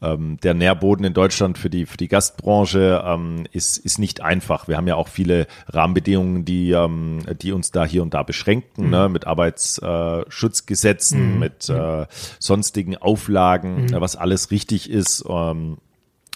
[0.02, 4.68] ähm, der Nährboden in Deutschland für die für die Gastbranche ähm, ist ist nicht einfach.
[4.68, 8.84] Wir haben ja auch viele Rahmenbedingungen, die ähm, die uns da hier und da beschränken,
[8.84, 8.90] mhm.
[8.90, 9.08] ne?
[9.08, 11.38] mit Arbeitsschutzgesetzen, mhm.
[11.38, 12.06] mit äh,
[12.38, 14.00] sonstigen Auflagen, mhm.
[14.00, 15.24] was alles richtig ist.
[15.28, 15.78] Ähm,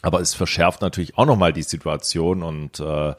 [0.05, 3.15] aber es verschärft natürlich auch nochmal die Situation und äh,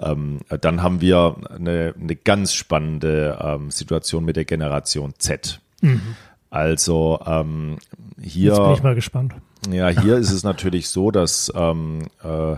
[0.00, 5.60] ähm, dann haben wir eine, eine ganz spannende ähm, Situation mit der Generation Z.
[5.82, 6.16] Mhm.
[6.52, 7.78] Also ähm,
[8.20, 8.50] hier.
[8.50, 9.34] Jetzt bin ich mal gespannt.
[9.70, 12.56] Ja, hier ist es natürlich so, dass ähm, äh,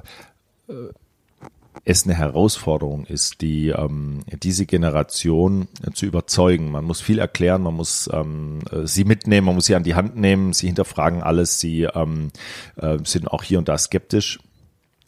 [1.84, 6.72] es eine Herausforderung ist, die ähm, diese Generation zu überzeugen.
[6.72, 10.16] Man muss viel erklären, man muss ähm, sie mitnehmen, man muss sie an die Hand
[10.16, 12.30] nehmen, sie hinterfragen alles, sie ähm,
[12.76, 14.40] äh, sind auch hier und da skeptisch,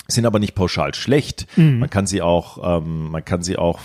[0.07, 1.49] sind aber nicht pauschal schlecht.
[1.57, 1.80] Mhm.
[1.80, 3.80] Man kann sie auch, ähm, man kann sie auch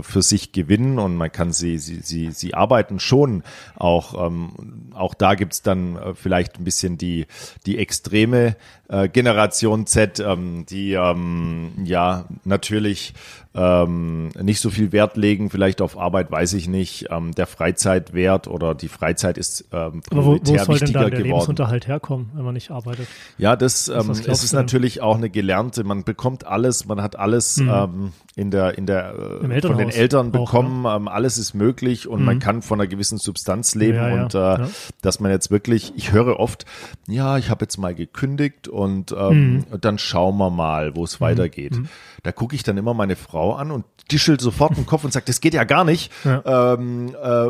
[0.00, 3.42] für sich gewinnen und man kann sie, sie, sie, sie arbeiten schon.
[3.76, 7.26] Auch, ähm, auch da gibt's dann äh, vielleicht ein bisschen die,
[7.66, 8.56] die extreme
[8.88, 13.14] äh, Generation Z, ähm, die ähm, ja natürlich
[13.54, 17.06] ähm, nicht so viel Wert legen, vielleicht auf Arbeit, weiß ich nicht.
[17.10, 21.10] Ähm, der Freizeitwert oder die Freizeit ist ähm, Aber wo, wo soll denn dann der
[21.10, 21.24] geworden.
[21.24, 23.06] Lebensunterhalt herkommen, wenn man nicht arbeitet?
[23.36, 27.58] Ja, das, ähm, es ist natürlich auch eine gelernte, man bekommt alles, man hat alles
[27.58, 27.68] mhm.
[27.68, 30.96] ähm, in der, in der, äh, von den Eltern auch, bekommen, ja.
[30.96, 32.26] ähm, alles ist möglich und mhm.
[32.26, 34.68] man kann von einer gewissen Substanz leben ja, ja, und äh, ja.
[35.02, 36.64] dass man jetzt wirklich, ich höre oft,
[37.06, 39.80] ja, ich habe jetzt mal gekündigt und ähm, mhm.
[39.80, 41.24] dann schauen wir mal, wo es mhm.
[41.24, 41.78] weitergeht.
[42.22, 42.24] Mhm.
[42.24, 45.28] Da gucke ich dann immer meine Frau an und tischelt sofort den Kopf und sagt,
[45.28, 46.12] das geht ja gar nicht.
[46.24, 46.74] Ja.
[46.74, 47.46] Ähm, äh,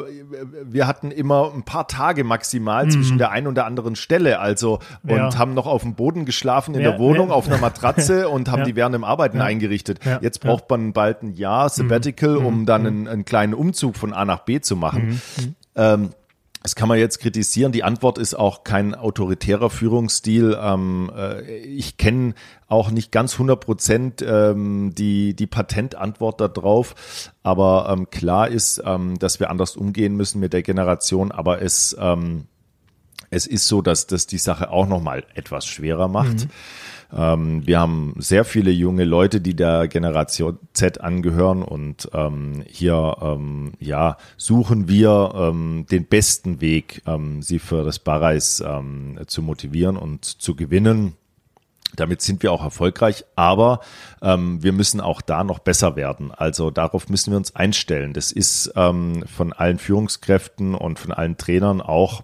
[0.65, 2.91] wir hatten immer ein paar Tage maximal mhm.
[2.91, 5.39] zwischen der einen und der anderen Stelle, also und ja.
[5.39, 8.65] haben noch auf dem Boden geschlafen in ja, der Wohnung auf einer Matratze und haben
[8.65, 10.01] die während dem Arbeiten eingerichtet.
[10.21, 12.47] Jetzt braucht man bald ein Jahr Sabbatical, mhm.
[12.47, 12.87] um dann mhm.
[12.87, 15.07] einen, einen, kleinen Umzug von A nach B zu machen.
[15.07, 15.45] Mhm.
[15.45, 15.55] Mhm.
[15.75, 16.11] Ähm,
[16.63, 17.73] das kann man jetzt kritisieren.
[17.73, 20.57] Die Antwort ist auch kein autoritärer Führungsstil.
[20.61, 22.35] Ähm, äh, ich kenne
[22.69, 26.95] auch nicht ganz 100 Prozent ähm, die, die Patentantwort darauf.
[27.43, 28.83] Aber ähm, klar ist,
[29.19, 31.33] dass wir anders umgehen müssen mit der Generation.
[31.33, 31.95] Aber es,
[33.31, 36.45] es ist so, dass das die Sache auch nochmal etwas schwerer macht.
[36.45, 36.51] Mhm.
[37.15, 43.17] Ähm, wir haben sehr viele junge Leute, die der Generation Z angehören und ähm, hier
[43.21, 49.43] ähm, ja suchen wir ähm, den besten Weg, ähm, sie für das Barreis ähm, zu
[49.43, 51.15] motivieren und zu gewinnen.
[51.95, 53.81] Damit sind wir auch erfolgreich, aber
[54.23, 56.31] ähm, wir müssen auch da noch besser werden.
[56.33, 58.15] Also darauf müssen wir uns einstellen.
[58.15, 62.23] Das ist ähm, von allen Führungskräften und von allen Trainern auch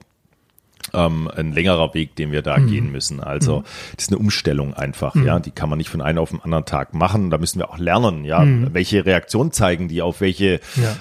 [0.94, 2.66] ähm, ein längerer Weg, den wir da mhm.
[2.68, 3.20] gehen müssen.
[3.20, 3.64] Also mhm.
[3.96, 5.26] das ist eine Umstellung einfach, mhm.
[5.26, 5.38] ja.
[5.38, 7.30] Die kann man nicht von einem auf den anderen Tag machen.
[7.30, 8.72] Da müssen wir auch lernen, ja, mhm.
[8.72, 10.60] welche Reaktion zeigen die auf welche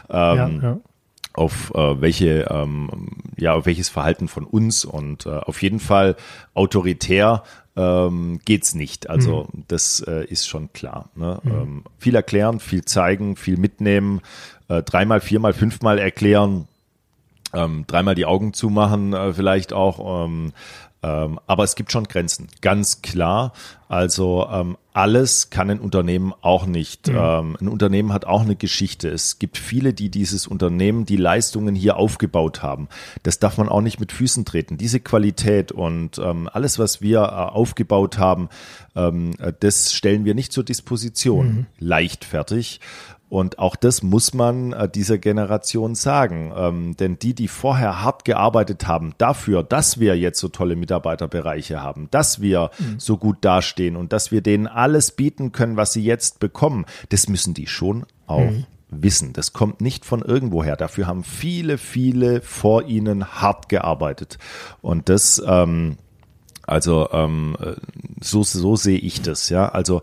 [0.10, 0.34] ja.
[0.36, 0.78] Ähm, ja, ja.
[1.34, 6.16] auf äh, welche ähm, ja auf welches Verhalten von uns und äh, auf jeden Fall
[6.54, 7.44] autoritär
[7.78, 9.10] ähm, geht's nicht.
[9.10, 9.64] Also mhm.
[9.68, 11.10] das äh, ist schon klar.
[11.16, 11.40] Ne?
[11.44, 11.52] Mhm.
[11.52, 14.22] Ähm, viel erklären, viel zeigen, viel mitnehmen,
[14.68, 16.68] äh, dreimal, viermal, fünfmal erklären
[17.58, 20.26] ähm, dreimal die Augen zumachen, äh, vielleicht auch.
[20.26, 20.54] Ähm,
[21.04, 23.54] ähm, aber es gibt schon Grenzen, ganz klar.
[23.88, 27.08] Also ähm, alles kann ein Unternehmen auch nicht.
[27.08, 27.18] Mhm.
[27.18, 29.10] Ähm, ein Unternehmen hat auch eine Geschichte.
[29.10, 32.90] Es gibt viele, die dieses Unternehmen, die Leistungen hier aufgebaut haben.
[33.22, 34.78] Das darf man auch nicht mit Füßen treten.
[34.78, 38.50] Diese Qualität und ähm, alles, was wir äh, aufgebaut haben,
[38.96, 41.48] ähm, äh, das stellen wir nicht zur Disposition.
[41.48, 41.66] Mhm.
[41.78, 42.80] Leichtfertig.
[43.30, 46.54] Und auch das muss man äh, dieser Generation sagen.
[46.56, 51.82] Ähm, denn die, die vorher hart gearbeitet haben dafür, dass wir jetzt so tolle Mitarbeiterbereiche
[51.82, 53.00] haben, dass wir mhm.
[53.00, 57.28] so gut dastehen und dass wir denen alles bieten können, was sie jetzt bekommen, das
[57.28, 58.66] müssen die schon auch mhm.
[58.90, 59.34] wissen.
[59.34, 60.78] Das kommt nicht von irgendwoher.
[60.78, 64.38] Dafür haben viele, viele vor ihnen hart gearbeitet.
[64.82, 65.98] Und das, ähm,
[66.68, 67.56] also ähm,
[68.20, 69.70] so, so sehe ich das, ja.
[69.70, 70.02] Also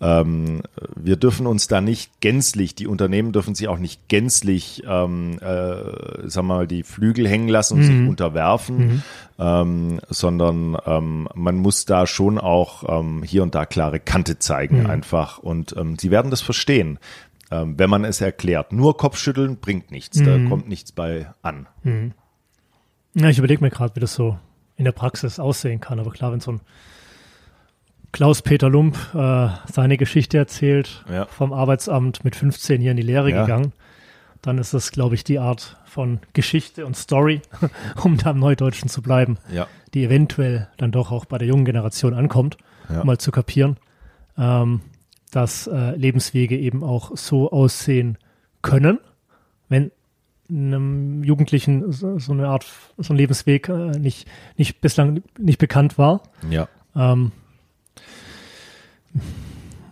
[0.00, 0.62] ähm,
[0.96, 6.28] wir dürfen uns da nicht gänzlich, die Unternehmen dürfen sich auch nicht gänzlich, ähm, äh,
[6.28, 7.86] sagen wir mal, die Flügel hängen lassen und mhm.
[7.86, 9.02] sich unterwerfen, mhm.
[9.38, 14.84] ähm, sondern ähm, man muss da schon auch ähm, hier und da klare Kante zeigen
[14.84, 14.90] mhm.
[14.90, 15.38] einfach.
[15.38, 16.98] Und ähm, sie werden das verstehen.
[17.50, 18.72] Ähm, wenn man es erklärt.
[18.72, 20.48] Nur Kopfschütteln bringt nichts, da mhm.
[20.48, 21.68] kommt nichts bei an.
[21.84, 22.12] Mhm.
[23.14, 24.36] Ja, ich überlege mir gerade, wie das so
[24.76, 25.98] in der Praxis aussehen kann.
[25.98, 26.60] Aber klar, wenn so ein
[28.12, 31.26] Klaus-Peter Lump äh, seine Geschichte erzählt, ja.
[31.26, 33.42] vom Arbeitsamt mit 15 hier in die Lehre ja.
[33.42, 33.72] gegangen,
[34.42, 37.42] dann ist das, glaube ich, die Art von Geschichte und Story,
[38.02, 39.66] um da im Neudeutschen zu bleiben, ja.
[39.92, 42.56] die eventuell dann doch auch bei der jungen Generation ankommt,
[42.88, 43.76] um mal zu kapieren,
[44.38, 44.80] ähm,
[45.30, 48.16] dass äh, Lebenswege eben auch so aussehen
[48.62, 49.00] können,
[49.68, 49.90] wenn
[50.48, 52.66] einem Jugendlichen so, so eine Art,
[52.98, 56.22] so ein Lebensweg äh, nicht, nicht bislang nicht bekannt war.
[56.50, 56.68] Ja.
[56.94, 57.32] Ähm,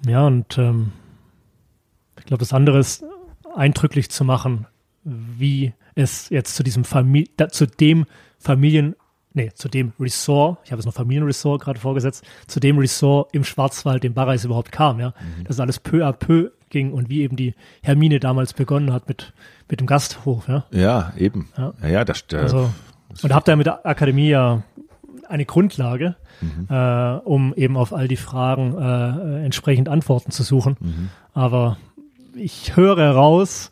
[0.07, 0.93] ja, und ähm,
[2.19, 3.05] ich glaube, das andere ist
[3.55, 4.67] eindrücklich zu machen,
[5.05, 8.07] wie es jetzt zu diesem Familie, zu dem
[8.39, 8.97] Familien,
[9.33, 13.45] nee, zu dem Resort, ich habe es noch Familienresort gerade vorgesetzt, zu dem Resort im
[13.45, 15.15] Schwarzwald, dem Barreis überhaupt kam, ja.
[15.39, 15.45] Mhm.
[15.45, 19.33] Dass alles peu à peu ging und wie eben die Hermine damals begonnen hat mit,
[19.69, 20.65] mit dem Gasthof, ja.
[20.71, 21.49] Ja, eben.
[21.57, 22.71] Ja, ja, ja das, äh, also,
[23.23, 24.63] Und habt ihr mit der Akademie ja
[25.29, 26.67] eine Grundlage, mhm.
[26.69, 30.77] äh, um eben auf all die Fragen äh, entsprechend Antworten zu suchen.
[30.81, 31.11] Mhm.
[31.33, 31.79] Aber
[32.35, 33.71] ich höre raus,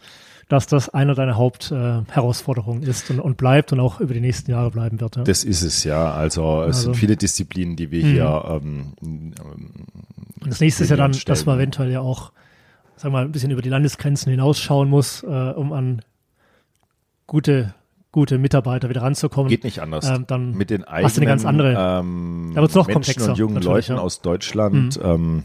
[0.52, 4.50] dass das einer deiner Hauptherausforderungen äh, ist und, und, bleibt und auch über die nächsten
[4.50, 5.16] Jahre bleiben wird.
[5.16, 5.24] Ja.
[5.24, 6.12] Das ist es ja.
[6.12, 8.60] Also es also, sind viele Disziplinen, die wir hier.
[8.62, 8.92] Mhm.
[9.02, 9.34] Ähm,
[10.44, 11.32] das nächste ist ja dann, stellen.
[11.32, 12.32] dass man eventuell ja auch,
[12.96, 16.02] sagen wir mal, ein bisschen über die Landesgrenzen hinausschauen muss, äh, um an
[17.26, 17.74] gute
[18.12, 19.48] gute Mitarbeiter wieder ranzukommen.
[19.48, 20.08] Geht nicht anders.
[20.08, 23.22] Ähm, dann mit den eigenen hast du eine ganz andere, ähm, da wird's noch Menschen
[23.22, 23.98] und jungen Leuten ja.
[23.98, 25.04] aus Deutschland mhm.
[25.04, 25.44] ähm,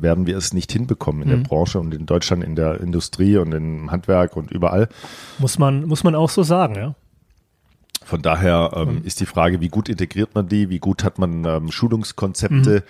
[0.00, 1.42] werden wir es nicht hinbekommen in mhm.
[1.42, 4.88] der Branche und in Deutschland in der Industrie und im Handwerk und überall.
[5.38, 6.94] Muss man, muss man auch so sagen, ja.
[8.04, 9.04] Von daher ähm, mhm.
[9.04, 12.82] ist die Frage, wie gut integriert man die, wie gut hat man ähm, Schulungskonzepte, mhm.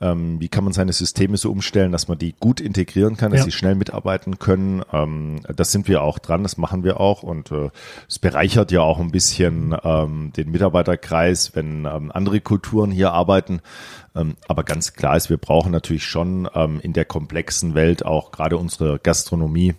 [0.00, 3.40] Ähm, wie kann man seine Systeme so umstellen, dass man die gut integrieren kann, dass
[3.40, 3.44] ja.
[3.46, 4.82] sie schnell mitarbeiten können.
[4.92, 7.70] Ähm, das sind wir auch dran, das machen wir auch und äh,
[8.08, 13.60] es bereichert ja auch ein bisschen ähm, den Mitarbeiterkreis, wenn ähm, andere Kulturen hier arbeiten.
[14.14, 18.30] Ähm, aber ganz klar ist, wir brauchen natürlich schon ähm, in der komplexen Welt auch
[18.30, 19.74] gerade unsere Gastronomie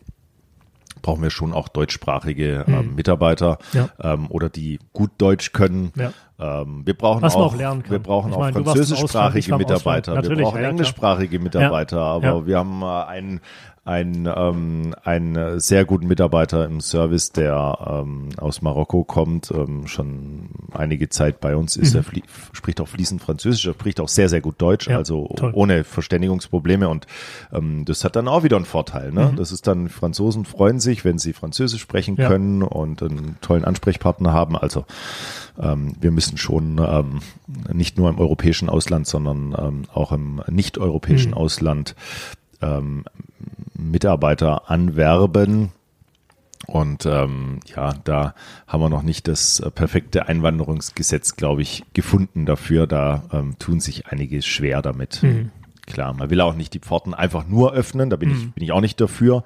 [1.02, 2.96] brauchen wir schon auch deutschsprachige hm.
[2.96, 3.90] Mitarbeiter ja.
[4.02, 5.94] ähm, oder die gut Deutsch können.
[5.96, 6.12] Ja.
[6.40, 10.24] Ähm, wir brauchen Was auch, auch wir brauchen ich auch französischsprachige Mitarbeiter.
[10.24, 13.42] Wir brauchen ja, englischsprachige Mitarbeiter, aber wir haben äh, einen
[13.90, 20.50] ein, ähm, einen sehr guten Mitarbeiter im Service, der ähm, aus Marokko kommt, ähm, schon
[20.72, 21.96] einige Zeit bei uns ist.
[21.96, 22.02] Mhm.
[22.02, 22.22] Er
[22.54, 25.52] spricht auch fließend Französisch, er spricht auch sehr, sehr gut Deutsch, ja, also toll.
[25.56, 27.08] ohne Verständigungsprobleme und
[27.52, 29.12] ähm, das hat dann auch wieder einen Vorteil.
[29.12, 29.32] Ne?
[29.32, 29.38] Mhm.
[29.38, 32.28] Das ist dann, Franzosen freuen sich, wenn sie Französisch sprechen ja.
[32.28, 34.56] können und einen tollen Ansprechpartner haben.
[34.56, 34.86] Also
[35.60, 37.22] ähm, wir müssen schon ähm,
[37.74, 41.38] nicht nur im europäischen Ausland, sondern ähm, auch im nicht-europäischen mhm.
[41.38, 41.96] Ausland
[42.62, 43.06] ähm,
[43.80, 45.72] Mitarbeiter anwerben.
[46.68, 48.36] Und ähm, ja, da
[48.68, 52.86] haben wir noch nicht das äh, perfekte Einwanderungsgesetz, glaube ich, gefunden dafür.
[52.86, 55.24] Da ähm, tun sich einige schwer damit.
[55.24, 55.52] Mhm.
[55.88, 58.36] Klar, man will auch nicht die Pforten einfach nur öffnen, da bin, mhm.
[58.36, 59.44] ich, bin ich auch nicht dafür.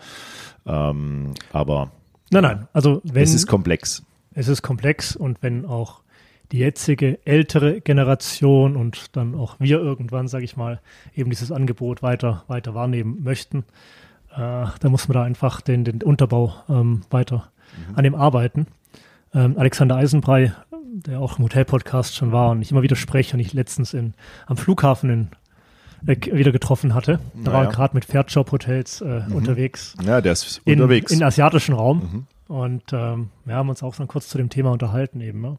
[0.66, 1.92] Ähm, aber
[2.32, 4.04] nein, nein, also wenn es ist komplex.
[4.34, 6.02] Es ist komplex und wenn auch
[6.52, 10.82] die jetzige ältere Generation und dann auch wir irgendwann, sage ich mal,
[11.16, 13.64] eben dieses Angebot weiter, weiter wahrnehmen möchten,
[14.36, 17.50] äh, da muss man da einfach den, den Unterbau ähm, weiter
[17.90, 17.96] mhm.
[17.96, 18.68] an dem arbeiten.
[19.34, 20.54] Ähm, Alexander Eisenbrei,
[20.92, 24.14] der auch im Hotel-Podcast schon war und ich immer wieder spreche und ich letztens in,
[24.46, 25.28] am Flughafen in
[26.08, 27.20] äh, wieder getroffen hatte.
[27.34, 27.66] Da naja.
[27.66, 29.36] war gerade mit Fairjob-Hotels äh, mhm.
[29.36, 29.96] unterwegs.
[30.04, 31.12] Ja, der ist in, unterwegs.
[31.12, 31.98] In asiatischen Raum.
[31.98, 32.56] Mhm.
[32.56, 35.44] Und ähm, wir haben uns auch dann kurz zu dem Thema unterhalten eben.
[35.44, 35.58] Ja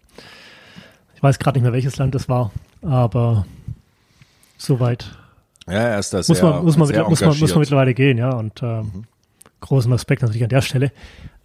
[1.25, 2.53] weiß gerade nicht mehr, welches Land das war,
[2.83, 3.47] aber
[4.59, 5.17] soweit.
[5.67, 8.35] Ja, er ist das muss man, muss man, muss man, muss man mittlerweile gehen, ja.
[8.35, 9.05] Und ähm, mhm.
[9.61, 10.93] großen Respekt natürlich an der Stelle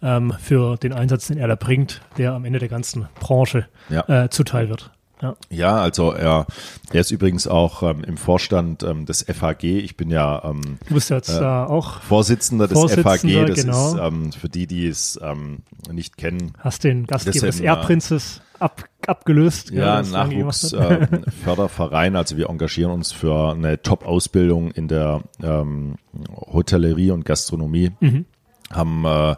[0.02, 4.24] ähm, für den Einsatz, den er da bringt, der am Ende der ganzen Branche ja.
[4.24, 4.90] äh, zuteil wird.
[5.22, 5.36] Ja.
[5.50, 6.46] ja, also er,
[6.92, 9.78] er ist übrigens auch ähm, im Vorstand ähm, des FHG.
[9.80, 13.46] Ich bin ja ähm, du bist jetzt äh, auch Vorsitzender des FHG.
[13.46, 13.88] Das genau.
[13.88, 15.58] ist ähm, für die, die es ähm,
[15.92, 16.52] nicht kennen.
[16.58, 19.70] Hast den Gastgeber des Erbprinzes ab, abgelöst.
[19.70, 22.14] Ja, ein Nachwuchsförderverein.
[22.14, 25.96] Äh, also wir engagieren uns für eine Top-Ausbildung in der ähm,
[26.34, 27.92] Hotellerie und Gastronomie.
[28.00, 28.26] Mhm.
[28.70, 29.36] Haben äh,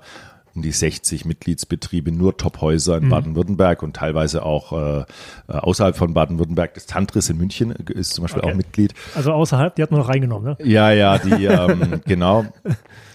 [0.54, 3.10] um die 60 Mitgliedsbetriebe, nur Top-Häuser in mhm.
[3.10, 5.04] Baden-Württemberg und teilweise auch äh, äh,
[5.48, 6.74] außerhalb von Baden-Württemberg.
[6.74, 8.52] Das Tantris in München ist zum Beispiel okay.
[8.52, 8.94] auch Mitglied.
[9.14, 10.66] Also außerhalb, die hat man noch reingenommen, ne?
[10.66, 12.44] Ja, ja, die, ähm, genau.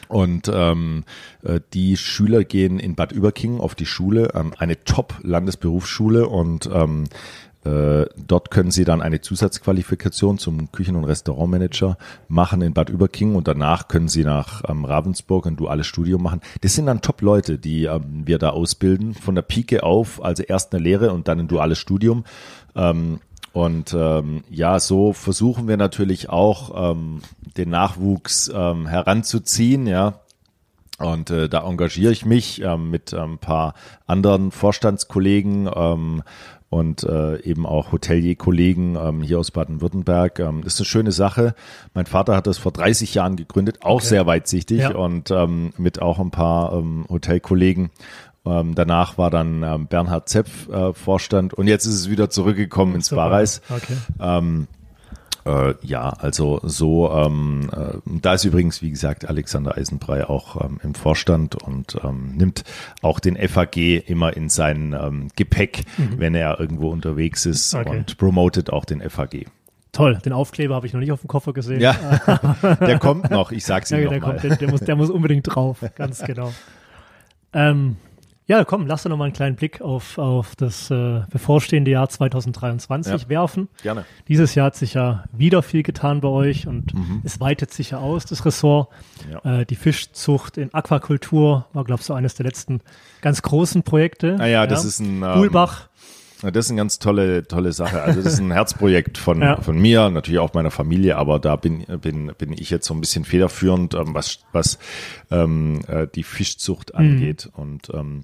[0.08, 1.04] Und ähm,
[1.44, 7.06] äh, die Schüler gehen in Bad Überkingen auf die Schule, ähm, eine Top-Landesberufsschule und ähm,
[7.68, 11.98] äh, dort können Sie dann eine Zusatzqualifikation zum Küchen- und Restaurantmanager
[12.30, 16.40] machen in Bad Überkingen und danach können Sie nach ähm, Ravensburg ein duales Studium machen.
[16.62, 20.74] Das sind dann Top-Leute, die ähm, wir da ausbilden, von der Pike auf, also erst
[20.74, 22.24] eine Lehre und dann ein duales Studium.
[22.76, 23.20] Ähm,
[23.58, 27.22] und ähm, ja, so versuchen wir natürlich auch ähm,
[27.58, 30.20] den Nachwuchs ähm, heranzuziehen, ja.
[31.00, 33.74] Und äh, da engagiere ich mich ähm, mit ein paar
[34.06, 36.22] anderen Vorstandskollegen ähm,
[36.70, 40.40] und äh, eben auch Hotelierkollegen ähm, hier aus Baden-Württemberg.
[40.40, 41.56] Ähm, ist eine schöne Sache.
[41.94, 44.06] Mein Vater hat das vor 30 Jahren gegründet, auch Okay.
[44.08, 44.96] sehr weitsichtig Ja.
[44.96, 47.90] und ähm, mit auch ein paar ähm, Hotelkollegen.
[48.50, 52.96] Ähm, danach war dann ähm, Bernhard Zepf äh, Vorstand und jetzt ist es wieder zurückgekommen
[52.96, 53.24] ins Super.
[53.24, 53.62] Barreis.
[53.70, 53.98] Okay.
[54.20, 54.68] Ähm,
[55.46, 60.80] äh, ja, also so, ähm, äh, da ist übrigens, wie gesagt, Alexander Eisenbrei auch ähm,
[60.84, 62.64] im Vorstand und ähm, nimmt
[63.02, 65.84] auch den FAG immer in sein ähm, Gepäck,
[66.18, 67.80] wenn er irgendwo unterwegs ist Mhm.
[67.80, 67.90] Okay.
[67.98, 69.46] und promotet auch den FAG.
[69.94, 71.80] Toll, den Aufkleber habe ich noch nicht auf dem Koffer gesehen.
[71.80, 71.94] Ja,
[72.82, 74.32] der kommt noch, ich sag's Ja, ihm der, nochmal.
[74.38, 76.52] kommt, der, der, muss, der muss unbedingt drauf, ganz genau.
[77.54, 77.96] Ähm,
[78.48, 82.08] ja, komm, lass uns noch mal einen kleinen Blick auf, auf das äh, bevorstehende Jahr
[82.10, 83.30] 2023 Ja.
[83.30, 83.68] werfen.
[83.84, 84.06] Gerne.
[84.28, 86.94] Dieses Jahr hat sich ja wieder viel getan bei euch und
[87.24, 88.90] es weitet sich ja aus, das Ressort.
[89.26, 89.32] Mhm.
[89.44, 89.60] Ja.
[89.62, 92.82] Äh, die Fischzucht in Aquakultur war, glaube ich, so eines der letzten
[93.22, 94.38] ganz großen Projekte.
[94.40, 95.90] Ah ja, das ist ein, ähm, Kuhlbach.
[96.44, 98.00] Ja, Das ist eine ganz tolle, tolle Sache.
[98.04, 99.60] Also das ist ein Herzprojekt von, Ja.
[99.60, 103.02] von mir, natürlich auch meiner Familie, aber da bin, bin, bin ich jetzt so ein
[103.02, 104.78] bisschen federführend, ähm, was, was
[105.32, 107.00] ähm, äh, die Fischzucht Mhm.
[107.00, 107.50] angeht.
[107.56, 108.24] Und ähm,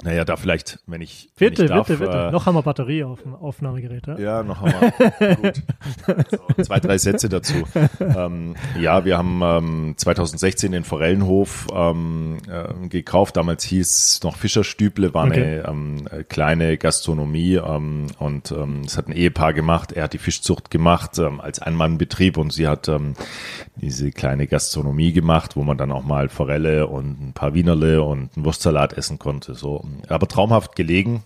[0.00, 2.28] naja, da vielleicht, wenn ich, wenn Bitte, ich darf, bitte, bitte.
[2.28, 4.06] Äh, Noch haben wir Batterie auf dem Aufnahmegerät.
[4.06, 4.18] Ja?
[4.18, 5.34] ja, noch haben wir.
[5.36, 5.62] Gut.
[6.56, 7.54] So, zwei, drei Sätze dazu.
[7.98, 13.36] Ähm, ja, wir haben ähm, 2016 den Forellenhof ähm, äh, gekauft.
[13.36, 15.62] Damals hieß es noch Fischerstüble, war Okay.
[15.62, 19.90] eine ähm, äh, kleine Gastronomie ähm, und ähm, es hat ein Ehepaar gemacht.
[19.92, 22.90] Er hat die Fischzucht gemacht als Einmannbetrieb und sie hat
[23.76, 28.36] diese kleine Gastronomie gemacht, wo man dann auch mal Forelle und ein paar Wienerle und
[28.36, 29.54] einen Wurstsalat essen konnte.
[29.54, 31.22] So, aber traumhaft gelegen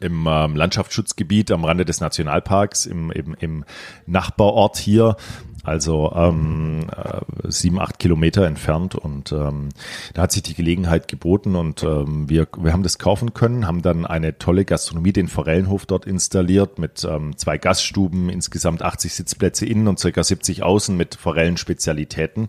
[0.00, 3.64] im ähm, Landschaftsschutzgebiet am Rande des Nationalparks, im, im, im
[4.06, 5.16] Nachbarort hier,
[5.62, 7.20] also ähm, äh,
[7.50, 8.96] sieben, acht Kilometer entfernt.
[8.96, 9.70] Und ähm,
[10.12, 13.82] da hat sich die Gelegenheit geboten und ähm, wir, wir haben das kaufen können, haben
[13.82, 19.64] dann eine tolle Gastronomie, den Forellenhof dort installiert mit ähm, zwei Gaststuben, insgesamt 80 Sitzplätze
[19.64, 22.48] innen und circa 70 außen mit Forellenspezialitäten.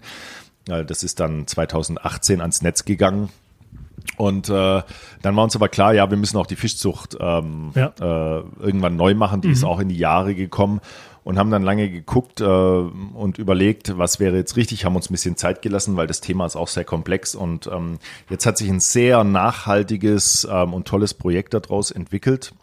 [0.67, 3.29] Äh, Das ist dann 2018 ans Netz gegangen.
[4.17, 4.81] Und äh,
[5.21, 7.87] dann war uns aber klar, ja, wir müssen auch die Fischzucht ähm, Ja.
[7.99, 9.41] äh, irgendwann neu machen.
[9.41, 10.79] Die ist auch in die Jahre gekommen
[11.23, 15.13] und haben dann lange geguckt äh, und überlegt, was wäre jetzt richtig, haben uns ein
[15.13, 17.35] bisschen Zeit gelassen, weil das Thema ist auch sehr komplex.
[17.35, 17.97] Und ähm,
[18.29, 22.53] jetzt hat sich ein sehr nachhaltiges ähm, und tolles Projekt daraus entwickelt.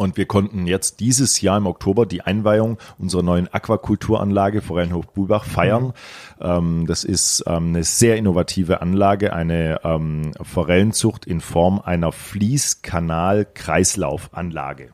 [0.00, 5.44] Und wir konnten jetzt dieses Jahr im Oktober die Einweihung unserer neuen Aquakulturanlage Forellenhof Bulbach
[5.44, 5.92] feiern.
[6.40, 14.88] Ähm, das ist ähm, eine sehr innovative Anlage, eine ähm, Forellenzucht in Form einer Fließkanal-Kreislaufanlage.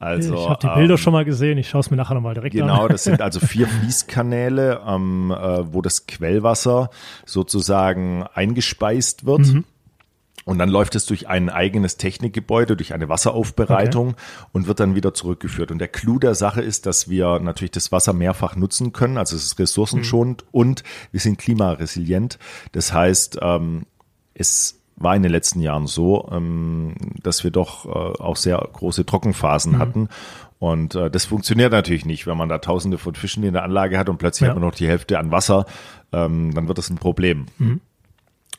[0.00, 1.56] Also, ich habe die ähm, Bilder schon mal gesehen.
[1.56, 2.88] Ich schaue es mir nachher nochmal direkt Genau, an.
[2.88, 6.90] das sind also vier Fließkanäle, ähm, äh, wo das Quellwasser
[7.24, 9.46] sozusagen eingespeist wird.
[9.46, 9.64] Mhm.
[10.44, 14.14] Und dann läuft es durch ein eigenes Technikgebäude, durch eine Wasseraufbereitung
[14.52, 15.70] und wird dann wieder zurückgeführt.
[15.70, 19.16] Und der Clou der Sache ist, dass wir natürlich das Wasser mehrfach nutzen können.
[19.16, 20.82] Also es ist ressourcenschonend und
[21.12, 22.38] wir sind klimaresilient.
[22.72, 23.86] Das heißt, ähm,
[24.34, 27.88] es war in den letzten Jahren so, ähm, dass wir doch äh,
[28.22, 30.08] auch sehr große Trockenphasen hatten.
[30.58, 33.98] Und äh, das funktioniert natürlich nicht, wenn man da tausende von Fischen in der Anlage
[33.98, 34.50] hat und plötzlich Ja.
[34.54, 35.66] hat man noch die Hälfte an Wasser,
[36.12, 37.46] ähm, dann wird das ein Problem.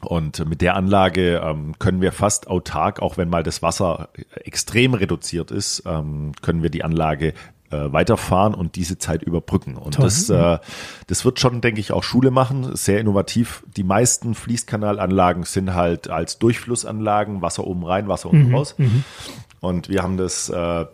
[0.01, 4.09] Und mit der Anlage ähm, können wir fast autark, auch wenn mal das Wasser
[4.43, 7.33] extrem reduziert ist, ähm, können wir die Anlage
[7.71, 9.75] äh, weiterfahren und diese Zeit überbrücken.
[9.75, 10.05] Und Toll.
[10.05, 10.59] das, äh,
[11.07, 12.75] das wird schon, denke ich, auch Schule machen.
[12.75, 13.63] Sehr innovativ.
[13.75, 18.75] Die meisten Fließkanalanlagen sind halt als Durchflussanlagen, Wasser oben rein, Wasser unten raus.
[19.61, 20.85] Und wir haben das äh,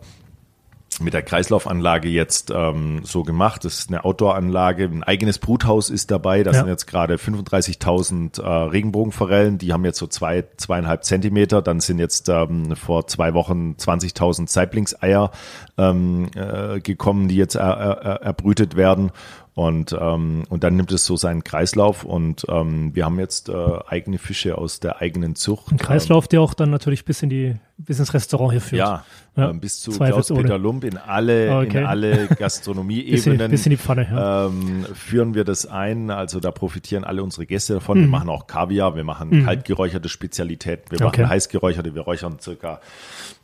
[1.02, 3.64] mit der Kreislaufanlage jetzt ähm, so gemacht.
[3.64, 6.42] Das ist eine Outdoor-Anlage, ein eigenes Bruthaus ist dabei.
[6.42, 6.58] Da Ja.
[6.58, 11.62] sind jetzt gerade 35.000 äh, Regenbogenforellen, die haben jetzt so zwei, zweieinhalb Zentimeter.
[11.62, 15.30] Dann sind jetzt ähm, vor zwei Wochen 20.000 Saiblingseier
[15.78, 19.10] ähm, äh, gekommen, die jetzt er, er, erbrütet werden.
[19.54, 23.54] Und, ähm, und dann nimmt es so seinen Kreislauf und ähm, wir haben jetzt äh,
[23.86, 25.70] eigene Fische aus der eigenen Zucht.
[25.70, 28.78] Ein Kreislauf, der auch dann natürlich bis in die bis ins Restaurant hier führt.
[28.78, 29.04] Ja,
[29.36, 29.90] Ja, ähm, bis zu.
[29.90, 31.78] Klaus-Peter Lump in alle, Okay.
[31.80, 34.08] in alle Gastronomieebenen bis in die Pfanne.
[34.10, 34.46] Ja.
[34.46, 36.08] ähm, führen wir das ein.
[36.10, 37.98] Also da profitieren alle unsere Gäste davon.
[37.98, 38.02] Mhm.
[38.04, 41.22] Wir machen auch Kaviar, wir machen kaltgeräucherte Spezialitäten, wir Okay.
[41.22, 42.80] machen heißgeräucherte, wir räuchern circa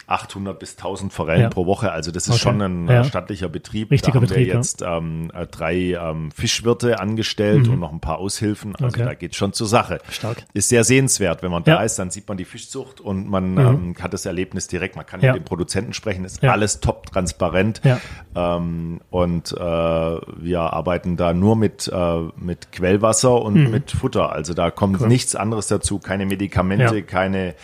[0.09, 1.49] 800 bis 1000 Forellen Ja.
[1.51, 1.93] pro Woche.
[1.93, 2.39] Also das ist Okay.
[2.41, 3.01] schon ein Ja.
[3.01, 3.91] äh, stattlicher Betrieb.
[3.91, 4.55] Richtiger da haben Betrieb, wir ja.
[4.57, 8.75] jetzt ähm, äh, drei ähm, Fischwirte angestellt und noch ein paar Aushilfen.
[8.77, 9.05] Also Okay.
[9.05, 9.99] da geht schon zur Sache.
[10.11, 10.45] Stark.
[10.55, 11.43] Ist sehr sehenswert.
[11.43, 11.77] Wenn man Ja.
[11.77, 14.97] da ist, dann sieht man die Fischzucht und man ähm, hat das Erlebnis direkt.
[14.97, 15.33] Man kann Ja.
[15.33, 16.25] mit dem Produzenten sprechen.
[16.25, 16.53] Ist Ja.
[16.53, 17.81] alles top transparent.
[17.85, 18.01] Ja.
[18.35, 23.71] Ähm, und äh, wir arbeiten da nur mit, äh, mit Quellwasser und Mhm.
[23.71, 24.33] mit Futter.
[24.33, 27.03] Also da kommt nichts anderes dazu, keine Medikamente, Ja.
[27.03, 27.55] keine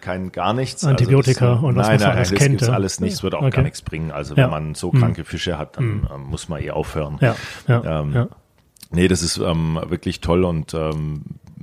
[0.00, 0.84] kein gar nichts.
[0.84, 2.60] Antibiotika also das, und was nein, man nein, alles das kennt.
[2.62, 2.68] ja.
[2.68, 3.12] alles nicht.
[3.14, 3.50] Es wird auch Okay.
[3.56, 4.10] gar nichts bringen.
[4.10, 4.44] Also Ja.
[4.44, 4.98] wenn man so Mhm.
[5.00, 7.18] kranke Fische hat, dann ähm, muss man eh aufhören.
[7.20, 7.34] Ja,
[7.66, 8.28] ja, Ähm, ja.
[8.90, 11.22] Nee, das ist ähm, wirklich toll und ähm,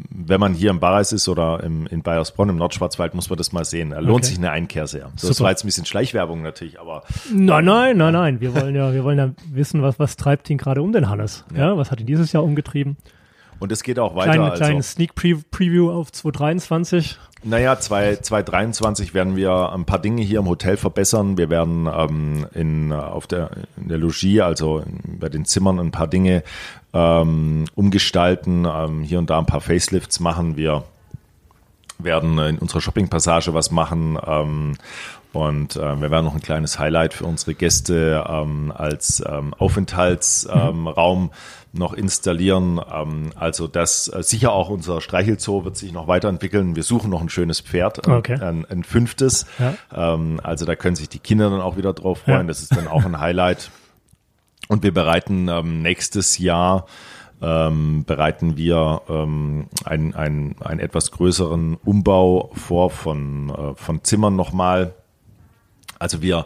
[0.10, 3.52] wenn man hier im Barreis ist oder im, in Bayersbronn im Nordschwarzwald, muss man das
[3.54, 3.92] mal sehen.
[3.92, 4.26] Da lohnt Okay.
[4.26, 5.10] sich eine Einkehr sehr.
[5.16, 8.42] So, das war jetzt ein bisschen Schleichwerbung natürlich, aber Nein, nein, nein, nein.
[8.42, 11.46] Wir wollen ja, wir wollen ja wissen, was, was treibt ihn gerade um den Hannes.
[11.56, 11.78] Ja.
[11.78, 12.98] was hat ihn dieses Jahr umgetrieben?
[13.58, 14.34] und es geht auch weiter.
[14.34, 17.18] Kleine, also, kleinen Sneak Pre Preview auf 2023.
[17.48, 21.38] Naja, 2 2023 werden wir ein paar Dinge hier im Hotel verbessern.
[21.38, 26.08] Wir werden ähm, in, auf der, in der Logie, also bei den Zimmern, ein paar
[26.08, 26.42] Dinge
[26.92, 30.58] ähm, umgestalten, ähm, hier und da ein paar Facelifts machen.
[30.58, 30.86] Wir
[32.00, 34.18] werden in unserer Shoppingpassage was machen.
[34.26, 34.78] Ähm,
[35.32, 40.70] und äh, wir werden noch ein kleines Highlight für unsere Gäste ähm, als ähm, Aufenthaltsraum
[40.70, 41.32] ähm, Raum
[41.78, 42.80] noch installieren.
[42.92, 46.76] Ähm, also das äh, sicher auch unser Streichelzoo wird sich noch weiterentwickeln.
[46.76, 48.40] Wir suchen noch ein schönes Pferd, ein, Okay.
[48.40, 49.46] ein, ein fünftes.
[49.60, 49.76] Ja.
[49.94, 52.42] Ähm, also da können sich die Kinder dann auch wieder drauf freuen.
[52.42, 52.44] Ja.
[52.48, 53.72] Das ist dann auch ein Highlight.
[54.68, 56.86] Und wir bereiten ähm, nächstes Jahr
[57.42, 64.36] ähm, bereiten wir ähm, einen, einen, einen etwas größeren Umbau vor von, äh, von Zimmern
[64.36, 64.94] nochmal.
[66.00, 66.46] Also wir,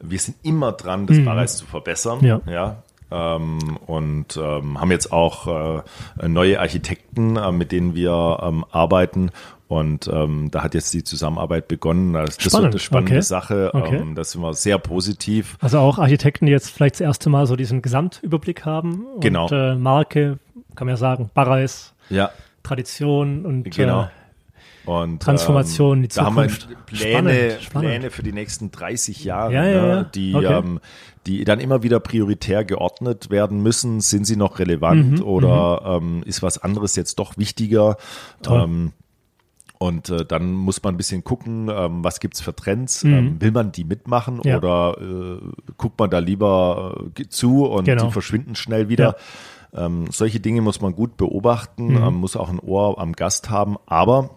[0.00, 2.24] wir sind immer dran, das Barreis zu verbessern.
[2.24, 2.40] Ja.
[2.46, 5.82] ja ähm, und ähm, haben jetzt auch
[6.18, 9.30] äh, neue Architekten, äh, mit denen wir ähm, arbeiten.
[9.68, 12.12] Und ähm, da hat jetzt die Zusammenarbeit begonnen.
[12.12, 12.64] Das, das Spannend.
[12.64, 13.22] wird eine spannende Okay.
[13.22, 13.70] Sache.
[13.72, 13.96] Okay.
[13.98, 15.56] Ähm, da sind wir sehr positiv.
[15.60, 19.04] Also auch Architekten, die jetzt vielleicht das erste Mal so diesen Gesamtüberblick haben.
[19.06, 19.48] Und, Genau.
[19.48, 20.38] Äh, Marke,
[20.74, 22.30] kann man ja sagen, Barreis, Ja,
[22.64, 24.02] Tradition und Genau.
[24.04, 24.06] äh,
[24.90, 26.86] Und, Transformation, ähm, die Da haben wir Zukunft.
[26.86, 27.88] Pläne, Spannend, spannend.
[27.90, 30.02] Pläne für die nächsten 30 Jahre, Ja, ja, ne, ja.
[30.04, 30.46] die, Okay.
[30.58, 30.80] ähm,
[31.26, 34.00] die dann immer wieder prioritär geordnet werden müssen.
[34.00, 37.96] Sind sie noch relevant Mhm, oder ähm, ist was anderes jetzt doch wichtiger?
[38.48, 38.92] Ähm,
[39.78, 43.02] und äh, dann muss man ein bisschen gucken, ähm, was gibt's für Trends.
[43.04, 43.12] Mhm.
[43.14, 44.58] Ähm, will man die mitmachen Ja.
[44.58, 45.38] oder äh,
[45.78, 48.06] guckt man da lieber äh, zu und Genau.
[48.06, 49.16] die verschwinden schnell wieder?
[49.72, 51.96] Ähm, solche Dinge muss man gut beobachten, Mhm.
[52.02, 54.30] ähm, muss auch ein Ohr am Gast haben, aber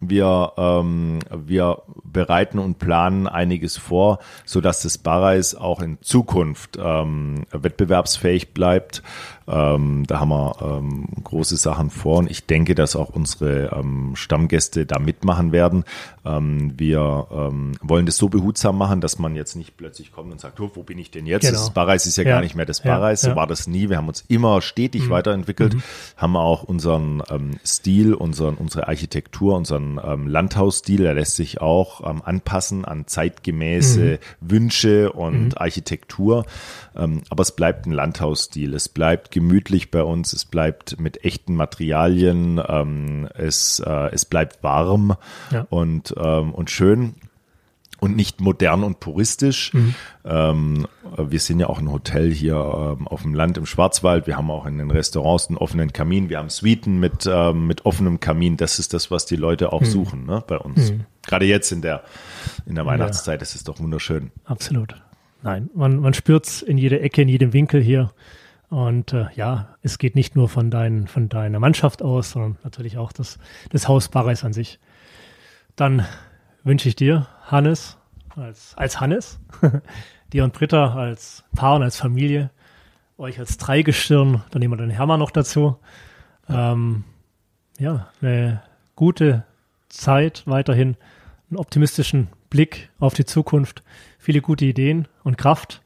[0.00, 6.78] wir, ähm, wir bereiten und planen einiges vor, so dass das Barreis auch in Zukunft
[6.82, 9.02] ähm, wettbewerbsfähig bleibt.
[9.50, 14.12] Ähm, da haben wir ähm, große Sachen vor und ich denke, dass auch unsere ähm,
[14.14, 15.84] Stammgäste da mitmachen werden.
[16.24, 20.40] Ähm, wir ähm, wollen das so behutsam machen, dass man jetzt nicht plötzlich kommt und
[20.40, 21.42] sagt, "Oh, wo bin ich denn jetzt?
[21.46, 21.58] Genau.
[21.58, 22.34] Das Barreis ist ja, Ja.
[22.34, 23.34] gar nicht mehr das Ja, Barreis, so ja.
[23.34, 23.38] Mhm.
[23.38, 23.88] war das nie.
[23.88, 25.76] Wir haben uns immer stetig weiterentwickelt,
[26.16, 29.96] haben auch unseren ähm, Stil, unseren, unsere Architektur, unseren
[30.26, 36.44] Landhausstil, der lässt sich auch anpassen an zeitgemäße Wünsche und Architektur.
[37.00, 38.74] Ähm, aber es bleibt ein Landhausstil.
[38.74, 40.32] Es bleibt gemütlich bei uns.
[40.32, 42.60] Es bleibt mit echten Materialien.
[42.68, 45.16] Ähm, es, äh, es bleibt warm
[45.50, 45.66] Ja.
[45.70, 47.14] und, ähm, und schön
[48.00, 49.72] und nicht modern und puristisch.
[50.24, 50.86] Ähm,
[51.18, 52.54] wir sind ja auch ein Hotel hier
[52.98, 54.26] ähm, auf dem Land im Schwarzwald.
[54.26, 56.30] Wir haben auch in den Restaurants einen offenen Kamin.
[56.30, 58.56] Wir haben Suiten mit, ähm, mit offenem Kamin.
[58.56, 60.94] Das ist das, was die Leute auch suchen ne, bei uns.
[61.26, 62.02] Gerade jetzt in der,
[62.64, 64.30] in der Weihnachtszeit, das ist doch wunderschön.
[64.46, 64.94] Absolut.
[65.42, 68.12] Nein, man, man spürt's in jeder Ecke, in jedem Winkel hier.
[68.68, 72.98] Und äh, ja, es geht nicht nur von, dein, von deiner Mannschaft aus, sondern natürlich
[72.98, 73.38] auch das,
[73.72, 74.78] des Haus Barreis an sich.
[75.74, 76.06] Dann
[76.62, 77.98] wünsche ich dir, Hannes,
[78.36, 79.40] als, als Hannes,
[80.32, 82.50] dir und Britta als Paar und als Familie,
[83.18, 85.76] euch als Dreigestirn, dann nehmen wir den Hermann noch dazu.
[86.48, 87.04] Ähm,
[87.78, 88.62] ja, eine
[88.94, 89.44] gute
[89.88, 90.96] Zeit weiterhin,
[91.50, 93.82] einen optimistischen Blick auf die Zukunft,
[94.20, 95.82] viele gute Ideen und Kraft.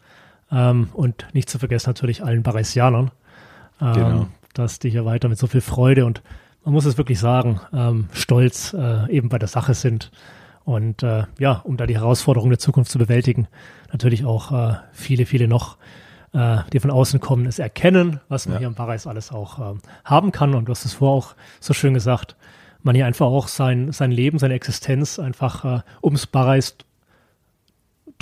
[0.52, 3.10] Ähm, und nicht zu vergessen natürlich allen Barreisianern,
[3.80, 4.26] ähm, Genau.
[4.52, 6.22] dass die hier weiter mit so viel Freude und
[6.64, 10.10] man muss es wirklich sagen, ähm, stolz äh, eben bei der Sache sind.
[10.64, 13.48] Und äh, ja, um da die Herausforderungen der Zukunft zu bewältigen,
[13.92, 15.76] natürlich auch äh, viele, viele noch,
[16.32, 18.58] äh, die von außen kommen, es erkennen, was man Ja.
[18.60, 20.54] hier im Barreis alles auch ähm, haben kann.
[20.54, 22.34] Und du hast es vorher auch so schön gesagt,
[22.82, 26.76] man hier einfach auch sein, sein Leben, seine Existenz einfach äh, ums Barreis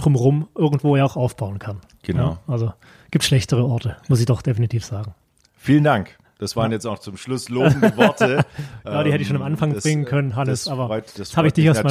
[0.02, 1.78] drumherum irgendwo ja auch aufbauen kann.
[2.02, 2.30] Genau.
[2.30, 2.72] Ja, also
[3.10, 5.14] gibt schlechtere Orte, muss ich doch definitiv sagen.
[5.56, 6.18] Vielen Dank.
[6.38, 8.44] Das waren jetzt auch zum Schluss lobende Worte.
[8.84, 11.14] Ja, die hätte ich schon am Anfang das, bringen können, Hannes, das aber freut, das
[11.14, 11.84] das habe ich dich mich erst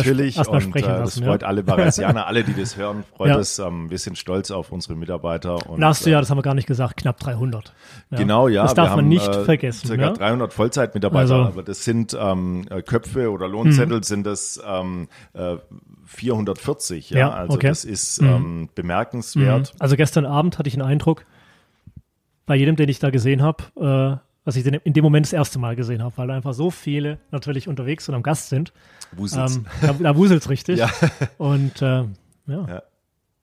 [0.57, 1.29] und, sprechen äh, Das lassen, ja.
[1.29, 3.39] freut alle Baresianer, alle, die das hören, freut Ja.
[3.39, 3.59] es.
[3.59, 5.53] Ähm, wir sind stolz auf unsere Mitarbeiter.
[5.69, 7.73] Und, du äh, ja, das haben wir gar nicht gesagt, knapp 300.
[8.09, 8.17] Ja.
[8.17, 8.63] Genau, ja.
[8.63, 9.87] Das darf man haben, nicht äh, vergessen.
[9.87, 10.11] Circa ja?
[10.11, 15.55] 300 Vollzeitmitarbeiter, Also- aber das sind ähm, äh, Köpfe oder Lohnzettel sind das ähm, äh,
[16.11, 17.09] 440.
[17.11, 17.69] Ja, Ja, also okay.
[17.69, 19.73] das ist ähm, bemerkenswert.
[19.79, 21.25] Also gestern Abend hatte ich einen Eindruck,
[22.45, 23.63] bei jedem, den ich da gesehen habe,
[24.21, 26.69] äh, was ich in dem Moment das erste Mal gesehen habe, weil da einfach so
[26.69, 28.73] viele natürlich unterwegs und am Gast sind.
[29.13, 29.57] Wuselt's.
[29.57, 30.79] Ähm, da, da wuselt's richtig.
[30.79, 30.89] Ja.
[31.37, 32.03] Und äh,
[32.47, 32.65] ja.
[32.67, 32.81] Ja.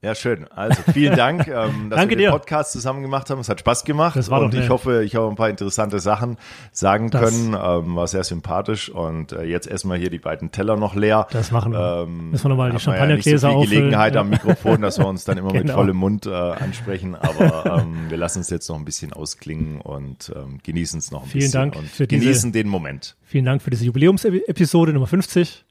[0.01, 0.47] Ja, schön.
[0.47, 2.31] Also vielen Dank, ähm, dass Danke wir den dir.
[2.31, 3.39] Podcast zusammen gemacht haben.
[3.41, 6.37] Es hat Spaß gemacht Das war und ich hoffe, ich habe ein paar interessante Sachen
[6.71, 7.47] sagen Das- können.
[7.53, 11.27] Ähm, war sehr sympathisch und äh, jetzt essen wir hier die beiden Teller noch leer.
[11.31, 12.05] Das machen wir.
[12.07, 13.69] Ähm, Müssen wir nochmal die man ja so Champagnergläser auffüllen.
[13.69, 14.21] Gelegenheit Ja.
[14.21, 15.73] am Mikrofon, dass wir uns dann immer mit Genau.
[15.73, 17.15] vollem Mund äh, ansprechen.
[17.15, 21.23] Aber ähm, wir lassen es jetzt noch ein bisschen ausklingen und ähm, genießen es noch
[21.23, 23.17] ein Vielen bisschen Dank und für diese- genießen den Moment.
[23.25, 25.65] Vielen Dank für diese Jubiläumsepisode Nummer 50.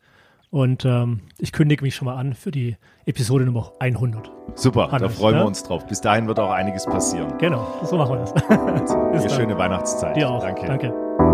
[0.51, 4.31] Und ähm, ich kündige mich schon mal an für die Episode Nummer 100.
[4.55, 5.43] Super, da Hannes, freuen ja?
[5.43, 5.87] wir uns drauf.
[5.87, 7.35] Bis dahin wird auch einiges passieren.
[7.39, 8.33] Genau, so machen wir das.
[8.49, 9.31] Also, dann.
[9.31, 10.17] schöne Weihnachtszeit.
[10.17, 10.41] Dir auch.
[10.43, 10.67] Danke.
[10.67, 11.28] Danke.